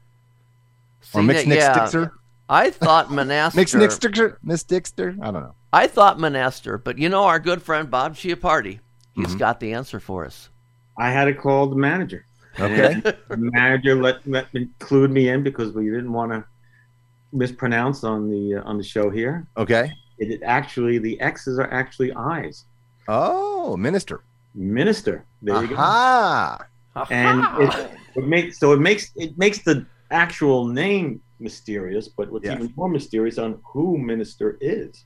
[1.13, 2.11] or See, mixed that- Nick yeah, Stixer.
[2.49, 3.59] I thought Monaster.
[3.59, 4.37] Mixed Nick Stixer.
[4.43, 5.17] Miss Dixter.
[5.21, 5.53] I don't know.
[5.73, 8.79] I thought Monaster, but you know our good friend Bob Chiappardi,
[9.15, 9.37] he's Mm-hmm.
[9.37, 10.49] got the answer for us.
[10.97, 12.25] I had to call the manager.
[12.59, 12.95] Okay.
[13.03, 16.43] The manager let, let include me in because we didn't want to
[17.33, 19.45] mispronounce on the uh, on the show here.
[19.57, 19.91] Okay.
[20.17, 22.65] It, it actually the X's are actually I's.
[23.07, 24.23] Oh, minister.
[24.53, 25.25] Minister.
[25.41, 25.75] There you go.
[25.75, 26.65] Aha.
[27.11, 32.45] And it, it makes so it makes it makes the actual name mysterious, but what's
[32.45, 32.55] Yeah.
[32.55, 35.05] even more mysterious on who Minister is,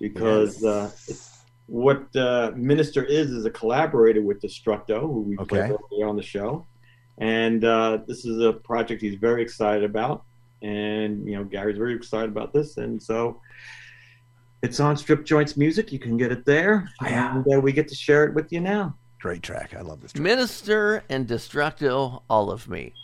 [0.00, 1.30] because uh, it's,
[1.66, 5.74] what uh, Minister is is a collaborator with Destructo, who we played Okay.
[5.92, 6.66] earlier on the show,
[7.18, 10.24] and uh, this is a project he's very excited about,
[10.62, 13.40] and you know Gary's very excited about this, and so.
[14.62, 15.92] It's on Strip Joints Music.
[15.92, 18.96] You can get it there, and uh, we get to share it with you now.
[19.20, 19.74] Great track.
[19.76, 20.12] I love this.
[20.12, 20.22] Track.
[20.22, 22.94] Minister and Destructo, all of me.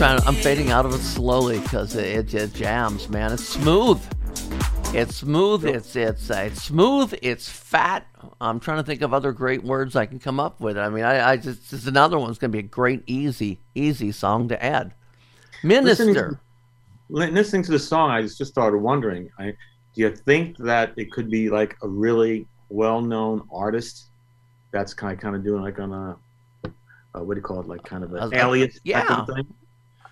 [0.00, 0.20] Trying.
[0.26, 3.32] I'm fading out of it slowly because it, it, it jams, man.
[3.32, 4.02] It's smooth.
[4.94, 5.66] It's smooth.
[5.66, 7.12] It's it's uh, it's smooth.
[7.20, 8.06] It's fat.
[8.40, 10.78] I'm trying to think of other great words I can come up with.
[10.78, 13.60] I mean, I, I just this is another one's going to be a great, easy,
[13.74, 14.94] easy song to add.
[15.62, 16.40] Listening Minister.
[17.10, 19.30] to, listening to the song, I just started wondering.
[19.38, 19.54] I,
[19.94, 24.06] do you think that it could be like a really well-known artist
[24.72, 26.16] that's kind of, kind of doing like on a,
[27.14, 29.20] uh what do you call it, like kind of an alias type yeah.
[29.20, 29.46] of thing?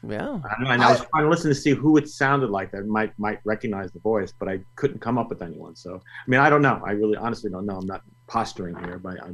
[0.07, 0.41] Yeah.
[0.45, 2.87] I, know, and I was trying to listen to see who it sounded like that
[2.87, 5.75] might might recognize the voice, but I couldn't come up with anyone.
[5.75, 6.81] So I mean, I don't know.
[6.85, 7.77] I really honestly don't know.
[7.79, 9.31] I'm not posturing here, but I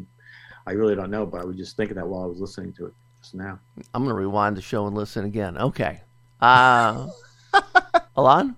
[0.67, 1.27] I really don't know.
[1.27, 3.59] But I was just thinking that while I was listening to it just now.
[3.93, 5.59] I'm gonna rewind the show and listen again.
[5.59, 6.01] Okay.
[6.41, 7.09] Uh,
[8.17, 8.55] Ilan.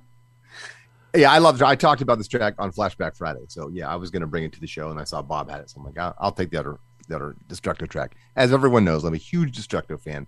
[1.15, 1.63] Yeah, I love.
[1.63, 4.45] I talked about this track on Flashback Friday, so yeah, I was going to bring
[4.45, 6.33] it to the show, and I saw Bob had it, so I'm like, I'll, I'll
[6.33, 6.79] take the other
[7.09, 8.17] the other Destructo track.
[8.35, 10.27] As everyone knows, I'm a huge Destructo fan.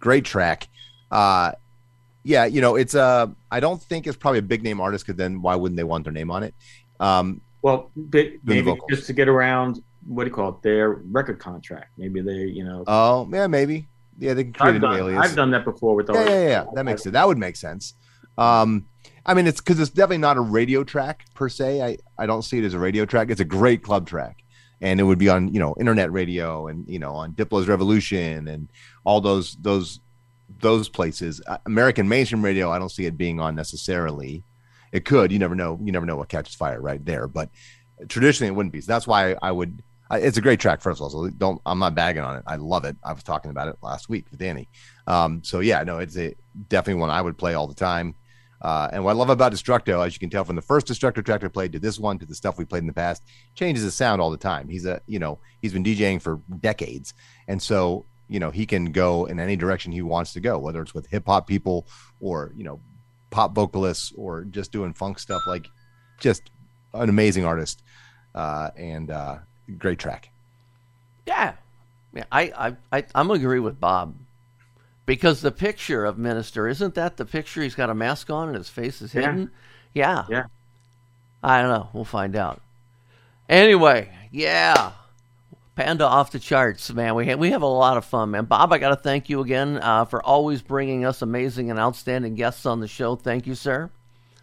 [0.00, 0.68] Great track.
[1.10, 1.52] Uh,
[2.22, 5.18] yeah, you know, it's uh, I don't think it's probably a big name artist because
[5.18, 6.54] then why wouldn't they want their name on it?
[7.00, 10.62] Um, Well, the maybe just to get around what do you call it?
[10.62, 11.90] Their record contract.
[11.96, 12.84] Maybe they, you know.
[12.86, 13.86] oh yeah, maybe.
[14.18, 15.20] Yeah, they can create I've a done, alias.
[15.20, 16.64] I've done that before with yeah, yeah, yeah.
[16.74, 17.12] That makes it.
[17.12, 17.94] That would make sense.
[18.38, 18.86] Um,
[19.26, 21.82] I mean, it's because it's definitely not a radio track per se.
[21.82, 23.30] I, I don't see it as a radio track.
[23.30, 24.44] It's a great club track,
[24.80, 28.46] and it would be on you know internet radio and you know on Diplo's Revolution
[28.48, 28.68] and
[29.04, 30.00] all those those
[30.60, 31.40] those places.
[31.46, 34.42] Uh, American mainstream radio, I don't see it being on necessarily.
[34.92, 35.32] It could.
[35.32, 35.78] You never know.
[35.82, 37.26] You never know what catches fire right there.
[37.26, 37.50] But
[38.08, 38.80] traditionally, it wouldn't be.
[38.80, 39.82] So that's why I would.
[40.10, 41.10] It's a great track, first of all.
[41.10, 41.60] So don't.
[41.66, 42.44] I'm not bagging on it.
[42.46, 42.96] I love it.
[43.02, 44.68] I was talking about it last week with Danny.
[45.06, 46.34] Um, so yeah, no, it's a
[46.68, 48.14] definitely one I would play all the time.
[48.62, 51.22] Uh, and what I love about Destructo, as you can tell from the first Destructo
[51.22, 53.22] track I played to this one to the stuff we played in the past,
[53.54, 54.68] changes his sound all the time.
[54.68, 57.12] He's a, you know, he's been DJing for decades,
[57.46, 60.82] and so you know he can go in any direction he wants to go, whether
[60.82, 61.86] it's with hip hop people
[62.20, 62.80] or you know
[63.30, 65.42] pop vocalists or just doing funk stuff.
[65.46, 65.66] Like,
[66.20, 66.42] just
[66.92, 67.82] an amazing artist
[68.34, 69.38] uh, and uh,
[69.78, 70.30] great track.
[71.26, 71.54] Yeah,
[72.14, 72.24] yeah.
[72.30, 72.42] I
[72.92, 74.14] I, I I'm agree with Bob
[75.06, 77.62] because the picture of Minister isn't that the picture?
[77.62, 79.20] He's got a mask on and his face is Yeah.
[79.22, 79.50] hidden.
[79.92, 80.24] Yeah.
[80.28, 80.44] Yeah.
[81.42, 81.88] I don't know.
[81.92, 82.60] We'll find out.
[83.48, 84.92] Anyway, yeah.
[85.74, 87.16] Panda off the charts, man.
[87.16, 88.44] We have, we have a lot of fun, man.
[88.44, 92.36] Bob, I got to thank you again uh, for always bringing us amazing and outstanding
[92.36, 93.16] guests on the show.
[93.16, 93.90] Thank you, sir.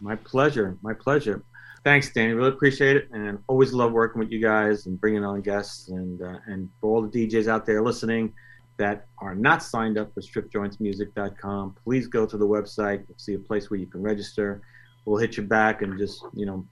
[0.02, 0.78] My pleasure.
[0.82, 1.44] My pleasure.
[1.84, 2.34] Thanks, Danny.
[2.34, 5.88] Really appreciate it, and always love working with you guys and bringing on guests.
[5.88, 8.34] And uh, and for all the DJs out there listening
[8.78, 13.04] that are not signed up for StripJointsMusic.com, please go to the website.
[13.08, 14.62] You'll see a place where you can register.
[15.06, 16.66] We'll hit you back and just you know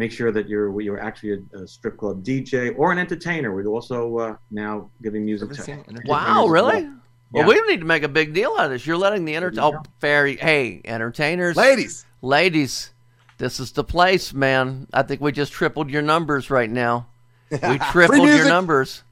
[0.00, 3.54] make sure that you're you're actually a, a strip club DJ or an entertainer.
[3.54, 6.88] We're also uh, now giving music to Wow, really?
[7.32, 7.46] Well, Yeah.
[7.46, 8.84] we need to make a big deal out of this.
[8.86, 10.26] You're letting the enter- oh, fair.
[10.26, 12.90] Hey, entertainers, ladies, ladies,
[13.38, 14.86] this is the place, man.
[14.92, 17.06] I think we just tripled your numbers right now.
[17.50, 19.02] We tripled your numbers.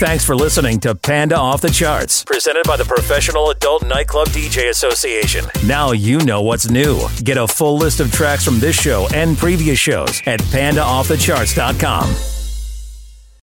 [0.00, 4.68] Thanks for listening to Panda Off the Charts, presented by the Professional Adult Nightclub DJ
[4.70, 5.44] Association.
[5.64, 7.00] Now you know what's new.
[7.22, 12.35] Get a full list of tracks from this show and previous shows at pandaoffthecharts.com.